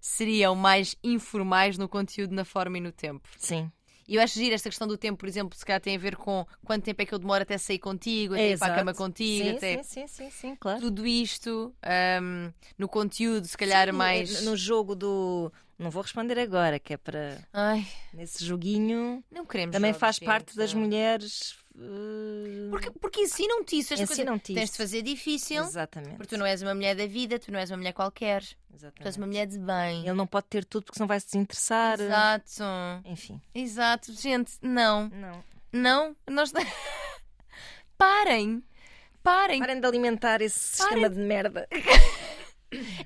[0.00, 3.28] seriam mais informais no conteúdo, na forma e no tempo.
[3.36, 3.70] Sim.
[4.08, 6.16] E eu acho giro esta questão do tempo, por exemplo, se calhar tem a ver
[6.16, 8.94] com quanto tempo é que eu demoro até sair contigo, até ir para a cama
[8.94, 10.80] contigo, sim, até sim, sim, sim, sim, claro.
[10.80, 14.42] tudo isto ahm, no conteúdo, se calhar Sim, mais.
[14.42, 15.52] No jogo do.
[15.78, 17.38] Não vou responder agora, que é para.
[17.52, 19.22] Ai, Nesse joguinho.
[19.30, 19.72] não queremos.
[19.74, 20.56] Também faz parte gente.
[20.56, 21.54] das mulheres.
[21.78, 23.92] eh, Porque, porque ensinam-te isso.
[23.92, 26.16] Ensinam-te Tens de fazer difícil, Exatamente.
[26.16, 28.72] porque tu não és uma mulher da vida, tu não és uma mulher qualquer, tu
[28.72, 29.18] és Exatamente.
[29.18, 30.00] uma mulher de bem.
[30.00, 32.00] Ele não pode ter tudo porque senão vai se desinteressar.
[32.00, 32.62] Exato,
[33.04, 33.38] Enfim.
[33.54, 34.12] exato.
[34.14, 35.44] Gente, não, Não.
[35.70, 36.52] não, nós.
[37.98, 38.62] Parem!
[39.22, 39.58] Parem!
[39.58, 40.94] Parem de alimentar esse Parem.
[40.94, 41.68] sistema de merda.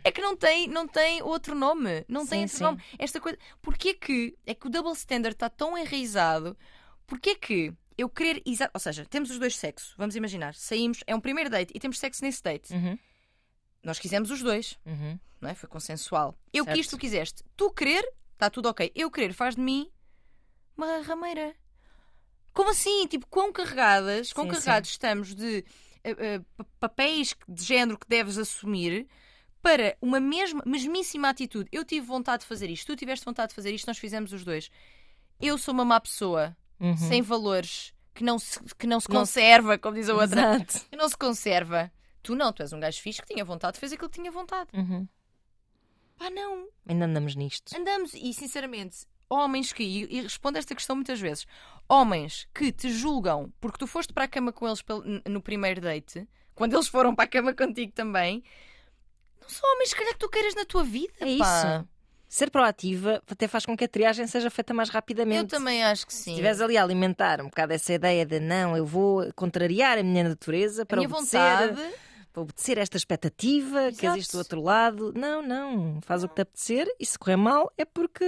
[0.05, 2.05] É que não tem, não tem outro nome.
[2.09, 2.63] Não tem Sim, outro sim.
[2.65, 2.83] nome.
[2.99, 3.39] Esta coisa.
[3.61, 6.57] Porquê que é que o double standard está tão enraizado?
[7.07, 8.43] Porquê que eu querer.
[8.47, 9.95] exa- Ou seja, temos os dois sexos.
[9.99, 10.55] Vamos imaginar.
[10.55, 12.73] Saímos, é um primeiro date e temos sexo nesse date.
[12.73, 12.99] Uhum,
[13.83, 15.19] Nós quisemos os dois, uhum.
[15.41, 15.55] não é?
[15.55, 16.35] Foi consensual.
[16.53, 16.77] Eu Certo.
[16.77, 17.43] quis, tu quiseste.
[17.57, 18.91] Tu querer, está tudo ok.
[18.95, 19.91] Eu querer faz de mim
[20.77, 21.55] uma rameira.
[22.53, 23.07] Como assim?
[23.07, 25.65] Tipo, quão carregadas, quão Sim, carregados estamos de
[26.03, 29.07] eh, pa- papéis de género que deves assumir
[29.63, 31.69] para uma mesma, mesmíssima atitude.
[31.73, 34.45] Eu tive vontade de fazer isto, tu tiveste vontade de fazer isto, nós fizemos os
[34.45, 34.71] dois.
[35.41, 36.97] Eu sou uma má pessoa, Uhum.
[36.97, 40.55] sem valores, que não se, que não se Não se- conserva, como diz a outra.
[40.57, 40.87] Exato.
[40.91, 41.93] Que não se conserva.
[42.23, 44.71] Tu não, tu és um gajo fixe que tinha vontade, fez aquilo que tinha vontade.
[44.75, 45.07] Uhum.
[46.19, 46.69] Pá, não.
[46.87, 47.75] Ainda andamos nisto.
[47.77, 51.47] Andamos, e sinceramente, homens que, e, e respondo esta questão muitas vezes,
[51.89, 54.83] homens que te julgam porque tu foste para a cama com eles
[55.27, 58.43] no primeiro date, quando eles foram para a cama contigo também,
[59.53, 61.13] são homens, se calhar, que tu queiras na tua vida.
[61.21, 61.79] É pá.
[61.79, 61.89] isso.
[62.29, 65.53] Ser proativa até faz com que a triagem seja feita mais rapidamente.
[65.53, 66.31] Eu também acho que Se sim.
[66.31, 70.23] estiveres ali a alimentar um bocado essa ideia de não, eu vou contrariar a minha
[70.29, 71.95] natureza a para minha obedecer, vontade.
[72.33, 74.17] para obedecer esta expectativa que Exato.
[74.19, 75.13] existe do outro lado.
[75.17, 76.01] Não, não.
[76.03, 78.25] Faz o que te apetecer e se correr mal é porque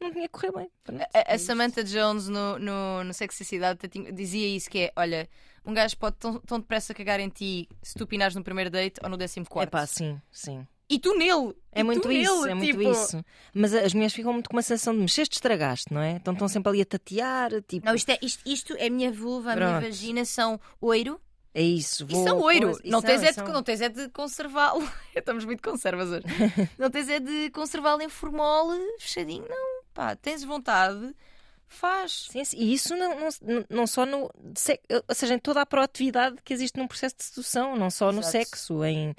[0.00, 0.70] não tinha que correr bem.
[0.84, 1.46] Pronto, A, é a isto.
[1.46, 3.80] Samantha Jones no, no, no Sexicidade
[4.12, 5.28] dizia isso: que é, olha,
[5.64, 9.00] um gajo pode tão, tão depressa cagar em ti se tu pinares no primeiro date
[9.02, 9.70] ou no décimo É quarto.
[9.70, 10.66] pá, sim, sim.
[10.88, 11.52] E tu nele!
[11.72, 13.24] É E muito isso, nele, é muito tipo- isso.
[13.52, 16.12] Mas as mulheres ficam muito com uma sensação de mexeste, estragaste, não é?
[16.12, 19.10] Então estão sempre ali a tatear, tipo, Não, isto é, isto, isto é a minha
[19.10, 19.82] vulva, a minha Pronto.
[19.84, 21.20] vagina são oiro.
[21.52, 22.04] é isso.
[22.08, 22.78] E Vou, são oiro.
[22.84, 23.48] e não, são, tens e é de, são.
[23.48, 24.88] não tens é de conservá-lo.
[25.16, 26.22] Estamos muito conservas hoje.
[26.78, 28.70] não tens é de conservá-lo em formol
[29.00, 29.75] fechadinho, não.
[29.96, 31.14] Pá, tens vontade,
[31.66, 32.28] faz.
[32.30, 32.58] Sim, sim.
[32.58, 34.30] E isso não, não, não só no.
[35.08, 38.18] Ou seja, em toda a proatividade que existe num processo de sedução, não só no
[38.20, 38.32] Exato.
[38.32, 39.14] sexo, em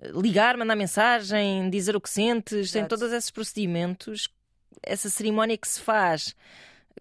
[0.00, 2.88] eh, ligar, mandar mensagem, dizer o que sentes, em Exato.
[2.98, 4.28] todos esses procedimentos,
[4.82, 6.34] essa cerimónia que se faz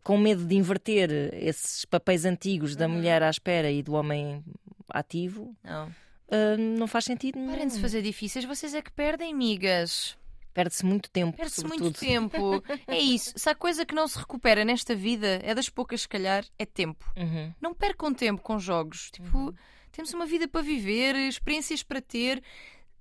[0.03, 2.91] com medo de inverter esses papéis antigos da Uhum.
[2.93, 4.43] mulher à espera e do homem
[4.89, 5.91] ativo, Não.
[6.29, 7.49] ah, não faz sentido nenhum.
[7.51, 10.15] Parem de fazer difíceis, vocês é que perdem, migas.
[10.55, 11.35] Perde-se muito tempo.
[11.35, 12.63] Perde-se muito tempo.
[12.87, 13.33] É isso.
[13.35, 16.65] Se há coisa que não se recupera nesta vida, é das poucas, se calhar, é
[16.65, 17.05] tempo.
[17.17, 17.53] Uhum.
[17.61, 19.11] Não percam tempo com jogos.
[19.11, 19.53] Tipo,
[19.91, 22.41] temos uma vida para viver, experiências para ter.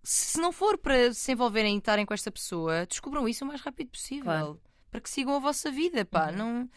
[0.02, 3.61] Se não for para se envolverem e estarem com esta pessoa, descubram isso o mais
[3.61, 4.24] rápido possível.
[4.24, 4.61] Claro.
[4.90, 6.32] Para que sigam a vossa vida, pá.
[6.32, 6.68] Não...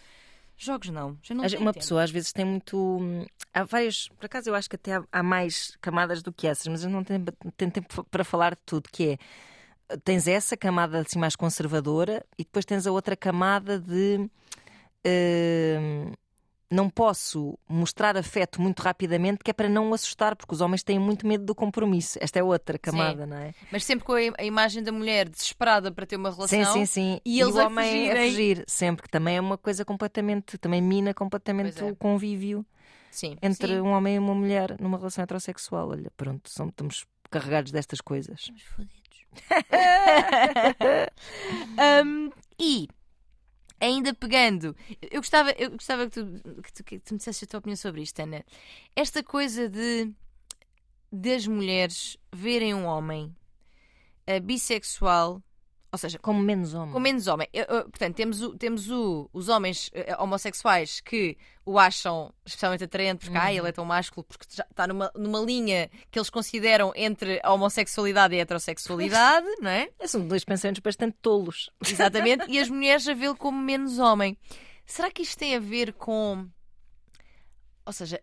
[0.60, 1.18] Jogos não.
[1.24, 1.74] Já não Uma tempo.
[1.74, 2.78] pessoa às vezes tem muito.
[2.78, 4.10] hum, Há vários.
[4.10, 7.04] Por acaso eu acho que até há, mais camadas do que essas, mas eu não
[7.04, 7.26] tenho,
[7.56, 9.18] tenho tempo para falar de tudo, que é.
[10.04, 14.30] Tens essa camada assim mais conservadora e depois tens a outra camada de.
[15.06, 16.12] hum,
[16.70, 20.84] não posso mostrar afeto muito rapidamente, que é para não o assustar, porque os homens
[20.84, 22.18] têm muito medo do compromisso.
[22.22, 23.54] Esta é outra camada, não é?
[23.72, 26.66] Mas sempre com a im- a imagem da mulher desesperada para ter uma relação.
[26.66, 27.22] Sim, sim, sim.
[27.24, 28.30] E eles o a homem a fugirem.
[28.32, 30.58] fugir, sempre, que também é uma coisa completamente.
[30.58, 31.86] Também mina completamente é.
[31.90, 32.66] o convívio
[33.10, 33.80] Sim, entre sim.
[33.80, 35.88] um homem e uma mulher numa relação heterossexual.
[35.92, 38.52] Olha, pronto, somos, estamos carregados destas coisas.
[38.76, 38.97] Fodidos.
[42.04, 42.88] Um, e
[43.80, 47.48] ainda pegando, eu gostava, eu gostava que, tu, que, tu, que tu me dissesse a
[47.48, 48.44] tua opinião sobre isto, Ana.
[48.96, 50.12] Esta coisa de
[51.12, 53.36] das mulheres verem um homem
[54.26, 55.42] eh, bissexual,
[55.92, 56.92] ou seja, Como menos homem.
[56.94, 57.48] com menos homem.
[57.90, 63.38] Portanto, temos, o- temos o- os homens eh, homossexuais que o acham especialmente atraente porque
[63.38, 67.40] ah, ele é tão másculo, porque já está numa, numa linha que eles consideram entre
[67.44, 69.90] a homossexualidade e a heterossexualidade, não é?
[70.06, 71.70] São dois pensamentos bastante tolos.
[71.86, 72.46] Exatamente.
[72.52, 74.38] e as mulheres a vê-lo como menos homem.
[74.86, 76.48] Será que isto tem a ver com.
[77.86, 78.22] Ou seja,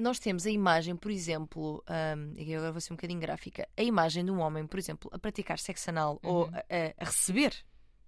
[0.00, 1.84] nós temos a imagem, por exemplo,
[2.16, 5.10] hum, e agora vou ser um bocadinho gráfica, a imagem de um homem, por exemplo,
[5.12, 6.58] a praticar sexo anal ou a,
[7.02, 7.54] a- receber,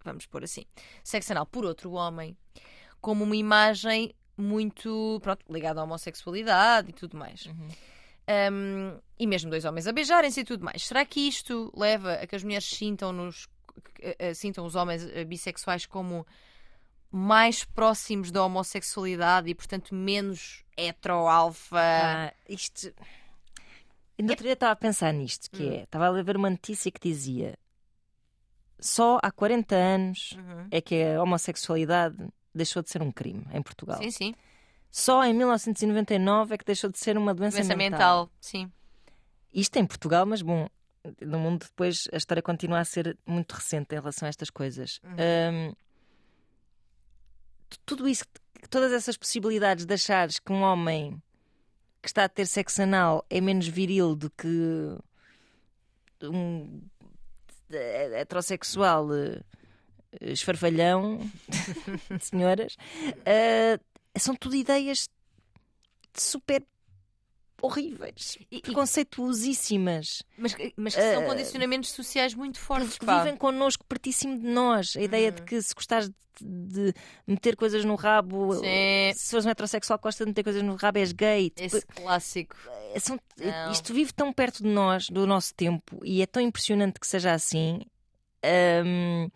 [0.05, 0.65] vamos pôr assim,
[1.05, 2.37] sexo anal por outro homem,
[3.01, 7.47] como uma imagem muito, pronto, ligada à homossexualidade e tudo mais.
[8.53, 10.87] Um, e mesmo dois homens a beijarem-se e tudo mais.
[10.87, 13.49] Será que isto leva a que as mulheres sintam-nos,
[14.01, 16.27] eh, eh, sintam os homens eh, bissexuais como
[17.13, 21.79] mais próximos da homossexualidade e, portanto, menos hetero-alfa?
[21.79, 22.93] Ah, isto.
[24.19, 25.73] Ainda outro dia estava a pensar nisto, que Hum.
[25.73, 27.59] é, estava a ler uma notícia que dizia
[28.79, 30.69] só há 40 anos Uhum.
[30.71, 32.17] é que a homossexualidade
[32.55, 33.99] deixou de ser um crime em Portugal.
[33.99, 34.35] Sim, sim.
[34.91, 37.99] Só em 1999 é que deixou de ser uma doença, Doença mental.
[38.27, 38.71] mental, sim.
[39.53, 40.67] Isto em Portugal, mas bom,
[41.21, 45.01] no mundo depois a história continua a ser muito recente em relação a estas coisas.
[45.05, 45.77] Hum, t-
[47.85, 48.25] tudo isso,
[48.71, 51.21] todas essas possibilidades de achares que um homem
[52.01, 54.49] que está a ter sexo anal é menos viril do que
[56.23, 56.83] um
[57.71, 59.41] heterossexual eh,
[60.21, 61.19] esfarfalhão
[62.21, 62.77] senhoras,
[63.25, 63.79] eh,
[64.19, 65.09] são tudo ideias
[66.15, 66.63] super
[67.63, 70.23] horríveis, E- preconceituosíssimas.
[70.37, 74.97] Mas, mas que são condicionamentos sociais muito fortes, que vivem connosco pertíssimo de nós.
[74.97, 75.35] A ideia Uhum.
[75.37, 76.15] de que se gostares de,
[76.91, 76.95] de
[77.27, 79.13] meter coisas no rabo, Sim.
[79.15, 81.51] se fores um heterossexual que gosta de meter coisas no rabo, és gay.
[81.51, 82.57] Tipo, Esse clássico.
[82.95, 83.71] é- são- Não.
[83.73, 87.33] isto vive tão perto de nós, do nosso tempo, e é tão impressionante que seja
[87.33, 87.81] assim.
[88.85, 89.31] hum,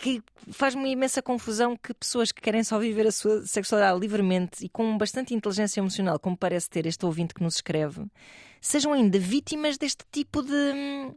[0.00, 0.22] que
[0.52, 4.68] faz-me uma imensa confusão que pessoas que querem só viver a sua sexualidade livremente e
[4.68, 8.04] com bastante inteligência emocional, como parece ter este ouvinte que nos escreve,
[8.60, 11.12] sejam ainda vítimas deste tipo de,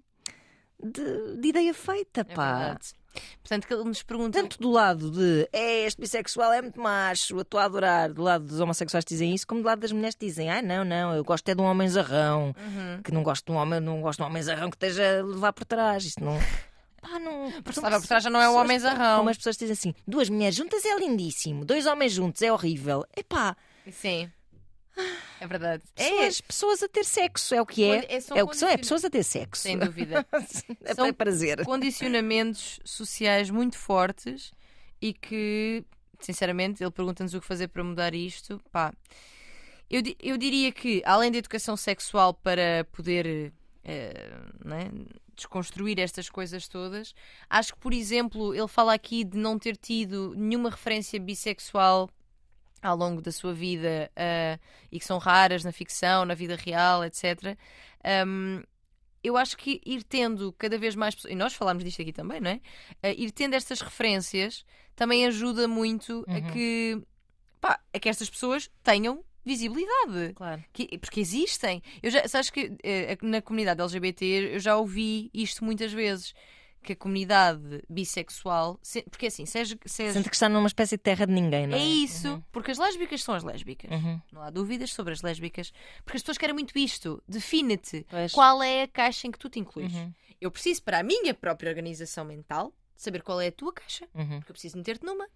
[0.83, 2.57] de, de ideia feita, É pá.
[2.59, 2.99] verdade.
[3.41, 4.39] Portanto, que ele nos pergunta.
[4.39, 8.45] Tanto do lado de é, este bissexual é muito macho, estou a adorar, do lado
[8.45, 11.15] dos homossexuais que dizem isso, como do lado das mulheres que dizem, ah, não, não,
[11.15, 13.01] eu gosto é de um homem zarrão, Uhum.
[13.03, 15.23] que não gosto de um homem, não gosto de um homem zarrão que esteja a
[15.23, 16.05] levar por trás.
[16.05, 16.37] Isto não.
[17.01, 17.51] Pá, não.
[17.61, 19.19] Porque trás já não é o homem zarrão.
[19.19, 23.05] Como as pessoas dizem assim, duas mulheres juntas é lindíssimo, dois homens juntos é horrível.
[23.15, 23.55] Epá,
[23.91, 24.29] Sim.
[25.39, 25.83] É verdade.
[25.95, 28.17] pessoas, pessoas a ter sexo, é o que é.
[28.17, 29.61] É É o que são, é pessoas a ter sexo.
[29.61, 30.25] Sem dúvida.
[30.83, 31.63] é São- prazer.
[31.63, 34.51] Condicionamentos sociais muito fortes
[35.01, 35.85] e que,
[36.19, 38.59] sinceramente, ele pergunta-nos o que fazer para mudar isto.
[38.71, 38.93] Pá,
[39.89, 43.53] eu, eu diria que, além da educação sexual para poder
[43.85, 44.31] eh,
[44.65, 44.91] né,
[45.39, 47.13] desconstruir estas coisas todas,
[47.49, 52.09] acho que, por exemplo, ele fala aqui de não ter tido nenhuma referência bissexual
[52.81, 54.57] ao longo da sua vida eh,
[54.91, 57.57] e que são raras na ficção, na vida real, etc.
[58.25, 58.63] Um,
[59.21, 62.39] eu acho que ir tendo cada vez mais pessoas, e nós falámos disto aqui também,
[62.39, 62.61] não é?
[63.03, 64.65] Uh, ir tendo estas referências
[64.95, 66.47] também ajuda muito a Uhum.
[66.53, 67.01] que,
[67.59, 70.33] pá, a que estas pessoas tenham visibilidade.
[70.35, 70.63] Claro.
[70.71, 71.81] Que- porque existem.
[72.01, 76.33] Eu já, sabes que eh, na comunidade LGBT eu já ouvi isto muitas vezes.
[76.81, 81.03] Que a comunidade bissexual, se- porque assim, seja, seja Sente que está numa espécie de
[81.03, 81.81] terra de ninguém, não é?
[81.81, 83.91] é isso, porque as lésbicas são as lésbicas.
[83.91, 84.21] Uhum.
[84.31, 85.73] Não há dúvidas sobre as lésbicas,
[86.05, 87.21] porque as pessoas querem muito isto.
[87.27, 88.05] Define-te.
[88.31, 89.93] Qual é a caixa em que tu te incluís?
[89.93, 90.13] Uhum.
[90.39, 94.07] Eu preciso, para a minha própria organização mental, saber qual é a tua caixa.
[94.15, 94.37] Uhum.
[94.39, 95.27] Porque eu preciso meter-te numa.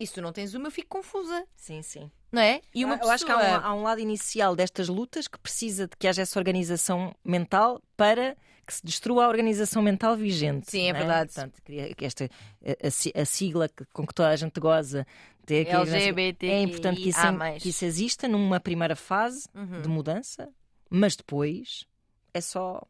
[0.00, 1.46] E se tu não tens uma, eu fico confusa.
[1.54, 2.10] Sim, sim.
[2.32, 2.60] Não é?
[2.74, 3.14] E uma eu pessoa...
[3.14, 6.22] acho que há um, há um lado inicial destas lutas que precisa de que haja
[6.22, 8.36] essa organização mental para
[8.66, 10.70] que se destrua a organização mental vigente.
[10.70, 11.32] Sim, é não verdade.
[11.34, 11.60] Portanto,
[12.00, 12.24] esta,
[12.64, 15.04] a, a a sigla com que toda a gente goza
[15.44, 16.52] ter aqui- LGBTQIA+.
[16.52, 17.20] é importante que isso,
[17.60, 19.82] que isso exista numa primeira fase Uhum.
[19.82, 20.48] de mudança,
[20.88, 21.84] mas depois
[22.32, 22.80] é só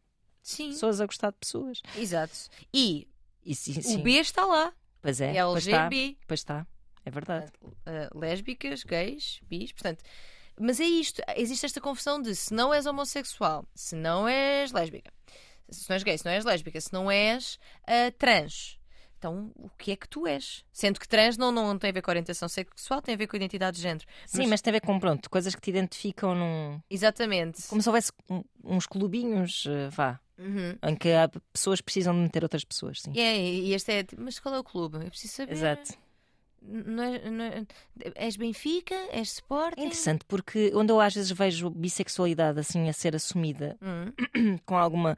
[0.43, 1.81] Sim, pessoas a gostar de pessoas.
[1.97, 2.35] exato.
[2.75, 3.09] E
[3.43, 4.03] E, sim, o sim.
[4.03, 4.73] B está lá.
[5.01, 6.19] Pois é, pois está, LGB.
[6.27, 6.67] pois está.
[7.05, 7.51] É verdade.
[7.65, 10.03] Uh, lésbicas, gays, bis, portanto.
[10.59, 15.11] Mas é isto, existe esta confusão de se não és homossexual, se não és lésbica,
[15.71, 18.79] se não és gay, se não és lésbica, se não és uh, trans.
[19.19, 20.65] Então, o que é que tu és?
[20.73, 23.37] Sendo que trans não, não tem a ver com orientação sexual, tem a ver com
[23.37, 24.07] identidade de género.
[24.27, 26.81] Sim, mas tem a ver com pronto, coisas que te identificam num.
[26.91, 27.63] Exatamente.
[27.69, 30.75] Como se houvesse um- uns clubinhos, eh, vá, Uhum.
[30.83, 33.13] em que há pessoas precisam de meter outras pessoas, sim.
[33.15, 34.97] É, e este é, mas qual é o clube?
[34.97, 35.53] Eu preciso saber.
[35.53, 35.93] Exato.
[36.63, 37.65] Não é- não é-
[38.17, 38.95] és Benfica?
[39.13, 39.81] És Sporting?
[39.81, 44.13] É interessante porque onde eu às vezes vejo bissexualidade assim a ser assumida Hum.
[44.67, 45.17] com alguma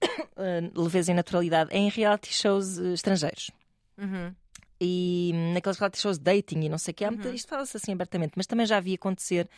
[0.36, 3.50] eh, leveza e naturalidade é em reality shows eh, estrangeiros.
[3.98, 4.34] Uhum.
[4.80, 8.32] E naqueles reality shows dating e não sei o que, muita- isto fala-se assim abertamente,
[8.36, 9.48] mas também já vi acontecer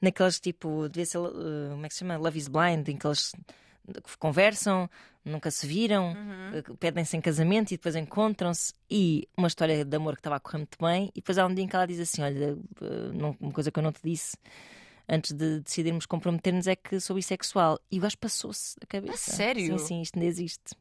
[0.00, 2.16] naqueles tipo, devia ser, eh, como é que se chama?
[2.16, 3.32] Love is Blind, em que eles
[4.18, 4.88] conversam,
[5.24, 6.14] nunca se viram,
[6.54, 8.72] eh, pedem-se em casamento e depois encontram-se.
[8.90, 11.54] E uma história de amor que estava a correr muito bem, e depois há um
[11.54, 14.36] dia em que ela diz assim: Olha, eh, uma coisa que eu não te disse.
[15.10, 17.80] Antes de decidirmos comprometer-nos é que sou bissexual.
[17.90, 19.14] E o gajo passou-se a cabeça.
[19.14, 19.78] A sério?
[19.78, 20.76] Sim, sim, isto ainda existe.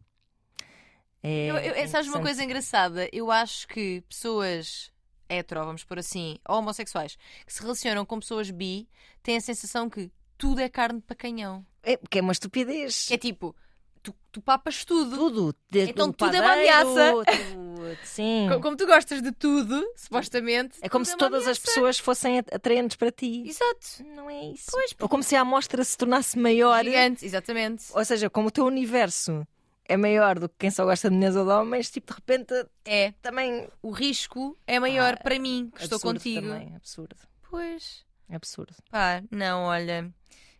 [1.24, 3.08] É, Eu, eu, é sabes uma coisa engraçada?
[3.14, 4.91] Eu acho que pessoas
[5.30, 8.88] hetero, vamos por assim, ou homossexuais, que se relacionam com pessoas bi,
[9.22, 11.66] têm a sensação que tudo é carne para canhão.
[11.88, 13.08] É, porque é uma estupidez.
[13.12, 13.56] É tipo,
[14.04, 15.16] tu, tu papas tudo.
[15.18, 15.56] tudo.
[15.70, 17.12] desde Então tudo é uma padeiro, ameaça.
[17.14, 18.48] tudo- Sim.
[18.52, 20.78] Co- Como tu gostas de tudo, supostamente.
[20.82, 21.62] É como se uma todas as ameaça.
[21.62, 23.44] pessoas fossem at- atraentes para ti.
[23.48, 24.04] Exato.
[24.16, 24.66] Não é isso.
[24.72, 26.84] Pois, Ou como se a amostra se tornasse maior.
[26.84, 27.86] Gigante, exatamente.
[27.94, 29.48] Ou seja, como o teu universo
[29.86, 32.54] é maior do que quem só gosta de mulheres ou de homens, tipo, de repente
[32.84, 33.14] É.
[33.22, 33.70] também.
[33.82, 36.46] O risco é maior Ah, para mim, que estou contigo.
[36.48, 37.16] Também, absurdo.
[37.50, 38.04] Pois.
[38.30, 38.76] Absurdo.
[38.92, 40.14] Pá, não, olha.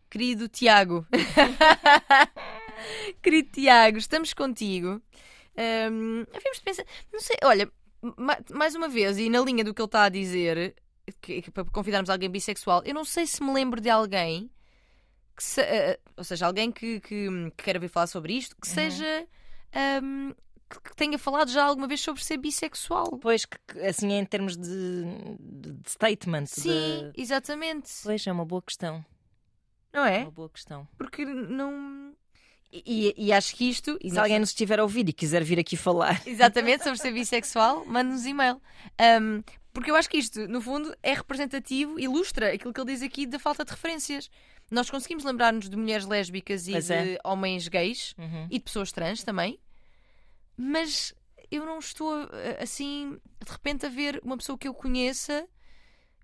[0.10, 1.06] Querido Tiago.
[3.22, 5.02] Querido Tiago, estamos contigo.
[5.58, 6.86] Hum, havíamos de pensar.
[7.12, 7.72] Não sei, olha,
[8.18, 10.76] ma- mais uma vez, e na linha do que ele está a dizer,
[11.22, 14.50] que, que para convidarmos alguém bissexual, eu não sei se me lembro de alguém
[15.36, 18.68] que se- eh, ou seja, alguém que, que, que queira vir falar sobre isto, que
[18.68, 19.28] seja.
[20.04, 20.34] hum,
[20.70, 23.18] que, tenha falado já alguma vez sobre ser bissexual.
[23.22, 25.04] Pois, que, assim, em termos de,
[25.40, 26.46] de- de statement.
[26.46, 27.90] Sim, de- exatamente.
[28.04, 29.04] Pois, é uma boa questão.
[29.98, 30.20] Não é?
[30.20, 30.88] Uma boa questão.
[30.98, 32.14] Porque não.
[32.72, 33.98] E, e- acho que isto.
[34.02, 36.22] e Se não alguém nos estiver a ouvir e quiser vir aqui falar.
[36.28, 38.62] Exatamente, sobre ser bissexual, manda-nos e-mail.
[39.22, 39.42] Um,
[39.74, 43.26] porque eu acho que isto, no fundo, é representativo, ilustra aquilo que ele diz aqui
[43.26, 44.30] da falta de referências.
[44.70, 47.20] Nós conseguimos lembrar-nos de mulheres lésbicas e Pois de é.
[47.24, 48.46] homens gays Uhum.
[48.52, 49.60] e de pessoas trans também,
[50.58, 51.14] mas
[51.50, 55.48] eu não estou a- assim, de repente, a ver uma pessoa que eu conheça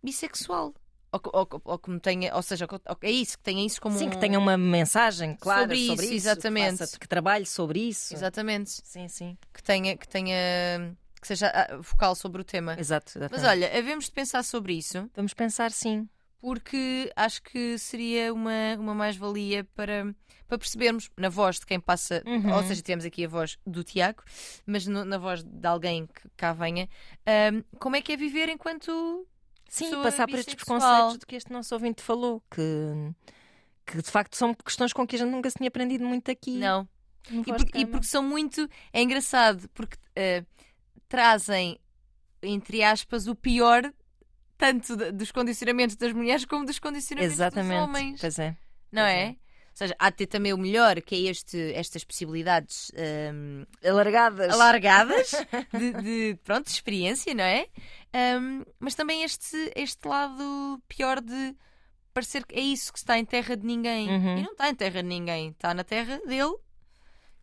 [0.04, 0.74] bissexual.
[1.14, 2.68] Ou, ou, ou que tenha, ou seja,
[3.04, 6.06] é isso, que tenha isso como Sim, um- que tenha uma mensagem clara Sobre sobre,
[6.08, 6.72] isso, isso, exatamente.
[6.72, 8.14] Que, faça- que trabalhe sobre isso.
[8.16, 8.72] Exatamente.
[8.84, 9.38] Sim, sim.
[9.54, 12.76] Que tenha, que tenha, que seja ah, focal sobre o tema.
[12.80, 13.32] Exato, exatamente.
[13.32, 16.10] Mas olha, havemos de pensar sobre isso, Vamos pensar sim.
[16.42, 20.14] porque acho que seria uma, uma mais-valia para,
[20.48, 22.54] para percebermos, na voz de quem passa, Uhum.
[22.56, 24.24] ou seja, temos aqui a voz do Tiago,
[24.66, 26.90] mas no- na voz de alguém que cá venha,
[27.26, 29.28] ahm, como é que é viver enquanto.
[29.74, 32.62] Sim, Pessoa passar por estes preconceitos de que este nosso ouvinte falou, que,
[33.88, 36.58] que de facto são questões com que a gente nunca se tinha aprendido muito aqui.
[36.58, 36.88] Não.
[37.32, 38.70] E, por- e porque são muito.
[38.92, 40.46] É engraçado, porque ah,
[41.10, 41.80] trazem
[42.44, 43.92] entre aspas, o pior
[44.60, 47.80] tanto dos condicionamentos das mulheres como dos condicionamentos Exatamente.
[47.80, 48.22] dos homens.
[48.22, 48.50] Pois é.
[48.92, 49.24] Não Pois é?
[49.24, 49.36] é.
[49.74, 52.92] Ou seja, há de ter também o melhor, que é este, estas possibilidades
[53.34, 54.54] hum, Alargadas.
[54.54, 55.32] alargadas
[55.74, 57.66] de, de, pronto, de experiência, não é?
[58.40, 61.56] Hum, mas também este, este lado pior de
[62.14, 64.08] parecer que é isso que está em terra de ninguém.
[64.10, 64.38] Uhum.
[64.38, 66.56] E não está em terra de ninguém, está na terra dele,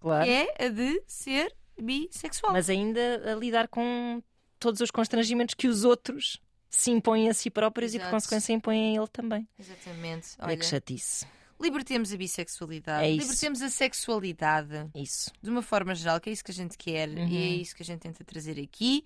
[0.01, 0.25] Claro.
[0.25, 2.53] que é a de ser bissexual.
[2.53, 4.23] Mas ainda a lidar com
[4.61, 8.15] todos os constrangimentos que os outros se impõem a si próprios e, por Exato.
[8.15, 9.49] consequência, impõem a ele também.
[9.59, 10.29] Exatamente.
[10.39, 11.27] É Olha, que chatice.
[11.61, 14.89] Libertemos a bissexualidade, É libertemos a sexualidade.
[14.95, 15.31] Isso.
[15.43, 17.29] de uma forma geral, que é isso que a gente quer Uhum.
[17.29, 19.05] e é isso que a gente tenta trazer aqui.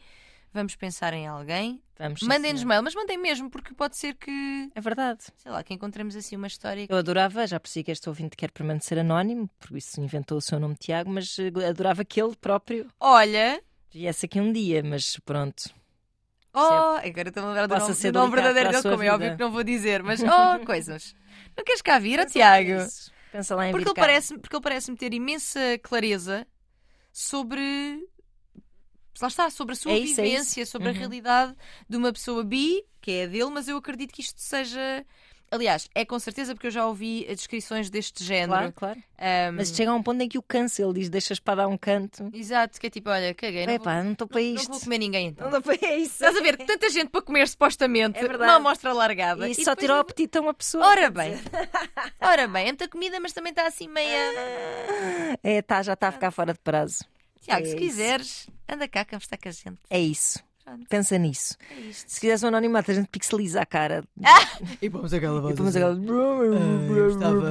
[0.53, 1.83] Vamos pensar em alguém.
[1.99, 2.23] Vamos.
[2.23, 5.25] Mandem-nos mail, mas mandem mesmo, porque pode ser que, É verdade.
[5.37, 6.87] sei lá, que encontremos assim uma história.
[6.89, 10.61] Eu adorava, já percebi que este ouvinte quer permanecer anónimo, por isso inventou o seu
[10.61, 15.65] nome Tiago, mas eh, adorava que ele próprio Olha, viesse aqui um dia, mas pronto.
[16.53, 16.59] oh,
[17.05, 19.51] agora estou a lembrar do nome, do nome verdadeiro dele, como é óbvio que não
[19.51, 21.17] vou dizer, mas oh, coisas.
[21.57, 22.91] Não queres cá vir, Pensa Tiago?
[23.31, 26.47] Pensa lá em Porque ele, parece, porque ele parece-me ter imensa clareza
[27.13, 27.63] sobre.
[29.21, 30.67] Lá está, sobre a sua É isso, é vivência, isso.
[30.67, 30.99] sobre a Uhum.
[30.99, 31.55] realidade
[31.89, 35.07] de uma pessoa bi, que é a dele, mas eu acredito que isto seja.
[35.51, 38.51] Aliás, é com certeza porque eu já ouvi descrições deste género.
[38.73, 39.03] Claro, claro.
[39.19, 40.45] Ahm, Mas chega a um ponto em que o
[40.81, 42.29] ele diz: deixas para dar um canto.
[42.33, 44.69] Exato, que é tipo, olha, caguei, não, É vou, pá, não estou para não isto.
[44.71, 45.45] vou comer ninguém então.
[45.47, 46.15] Não dá para isso.
[46.15, 48.51] Estás a ver, tanta gente para comer supostamente, É verdade.
[48.53, 49.49] não mostra largada.
[49.49, 50.85] E só depois tirou não- o apetite a uma pessoa.
[50.87, 51.35] Ora bem,
[52.21, 54.33] ora bem, é muita comida, mas também está assim meia.
[55.43, 57.05] É, tá, já está a ficar fora de prazo.
[57.43, 57.77] Tiago, É se isso.
[57.79, 59.79] quiseres, anda cá conversar com a gente.
[59.91, 60.43] É isso.
[60.65, 61.57] Pronto, Pensa nisso.
[61.71, 62.11] é isto.
[62.11, 64.03] Se quiseres um anonimato, a gente pixeliza a cara.
[64.81, 65.55] E pomos aquela voz.
[65.55, 65.85] E pomos assim.
[65.85, 67.51] aquela- eu estava-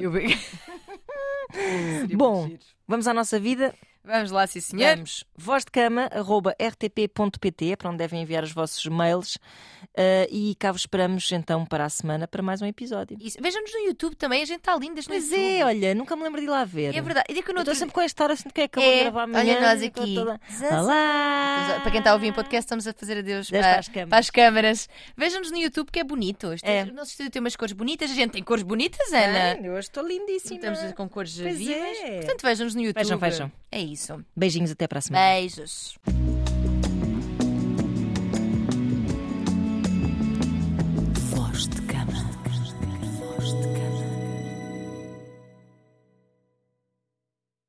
[0.00, 0.12] Eu
[2.16, 2.50] Bom.
[2.86, 3.74] Vamos à nossa vida.
[4.06, 4.94] Vamos lá, sim senhor.
[4.94, 5.24] Vamos.
[5.36, 9.36] Voz de cama, arroba rtp.pt, é para onde devem enviar os vossos mails.
[9.98, 13.16] Ah, e cá vos esperamos então para a semana para mais um episódio.
[13.20, 13.36] Isso.
[13.40, 15.42] Vejam-nos no YouTube também, a gente está no Pois YouTube.
[15.58, 16.94] é, olha, nunca me lembro de ir lá ver.
[16.94, 17.26] É verdade.
[17.30, 17.74] E Eu estou outro...
[17.74, 19.56] sempre com esta hora, assim, que é que eu vou É, gravar amanhã.
[19.56, 20.14] olha nós aqui.
[20.14, 20.40] toda-.
[20.70, 21.80] Olá!
[21.82, 24.08] Para quem está a ouvir em podcast, estamos a fazer adeus para, para as câmaras.
[24.10, 24.88] para as câmaras.
[25.16, 26.52] Vejam-nos no YouTube que é bonito.
[26.52, 26.84] Este- É.
[26.84, 28.10] O nosso estúdio tem umas cores bonitas.
[28.10, 29.52] A gente tem cores bonitas, Ana.
[29.52, 30.54] Ai, eu estou lindíssima.
[30.56, 31.76] Estamos com cores Pois vivas.
[32.04, 32.16] é.
[32.18, 33.02] Portanto, vejam-nos no YouTube.
[33.02, 33.52] Vejam, vejam.
[33.72, 34.24] É isso.
[34.36, 35.24] Beijinhos, até para a semana.
[35.24, 35.98] Beijos.